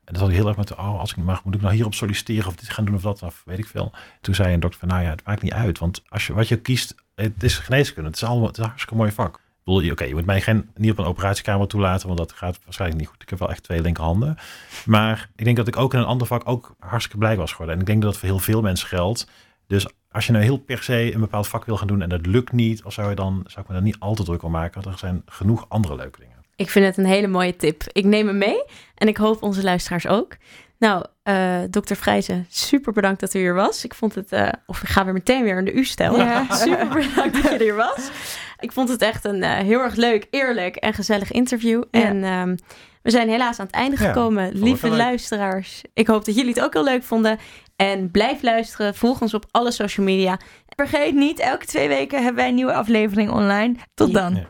[0.04, 1.94] En dat had ik heel erg met, oh, als ik mag, moet ik nou hierop
[1.94, 3.92] solliciteren of dit gaan doen of dat, of weet ik veel.
[4.20, 5.78] Toen zei een dokter van, nou ja, het maakt niet uit.
[5.78, 8.08] Want als je, wat je kiest, het is geneeskunde.
[8.08, 9.34] Het is allemaal het een hartstikke mooi vak.
[9.34, 12.58] Ik bedoel, oké, je moet mij geen, niet op een operatiekamer toelaten, want dat gaat
[12.64, 13.22] waarschijnlijk niet goed.
[13.22, 14.36] Ik heb wel echt twee linkerhanden.
[14.84, 17.74] Maar ik denk dat ik ook in een ander vak ook hartstikke blij was geworden.
[17.74, 19.26] En ik denk dat dat voor heel veel mensen geldt.
[19.70, 22.26] Dus als je nou heel per se een bepaald vak wil gaan doen en dat
[22.26, 24.50] lukt niet, of zou je dan zou ik me daar niet al te druk om
[24.50, 24.82] maken.
[24.82, 26.36] Want er zijn genoeg andere leuke dingen.
[26.56, 27.82] Ik vind het een hele mooie tip.
[27.92, 28.64] Ik neem hem mee
[28.94, 30.36] en ik hoop onze luisteraars ook.
[30.78, 33.84] Nou, eh dokter Vrijzen, super bedankt dat u hier was.
[33.84, 36.26] Ik vond het, eh, of ik ga weer meteen weer in de U stellen.
[36.26, 36.54] Ja.
[36.66, 38.10] super bedankt dat je er was.
[38.58, 41.82] Ik vond het echt een eh, heel erg leuk, eerlijk en gezellig interview.
[41.90, 42.02] Ja.
[42.02, 42.56] En ehm,
[43.02, 44.52] we zijn helaas aan het einde gekomen.
[44.52, 47.38] Lieve luisteraars, ik hoop dat jullie het ook heel leuk vonden.
[47.80, 50.38] En blijf luisteren, volg ons op alle social media.
[50.76, 53.74] Vergeet niet, elke twee weken hebben wij een nieuwe aflevering online.
[53.94, 54.34] Tot dan.
[54.34, 54.48] Ja.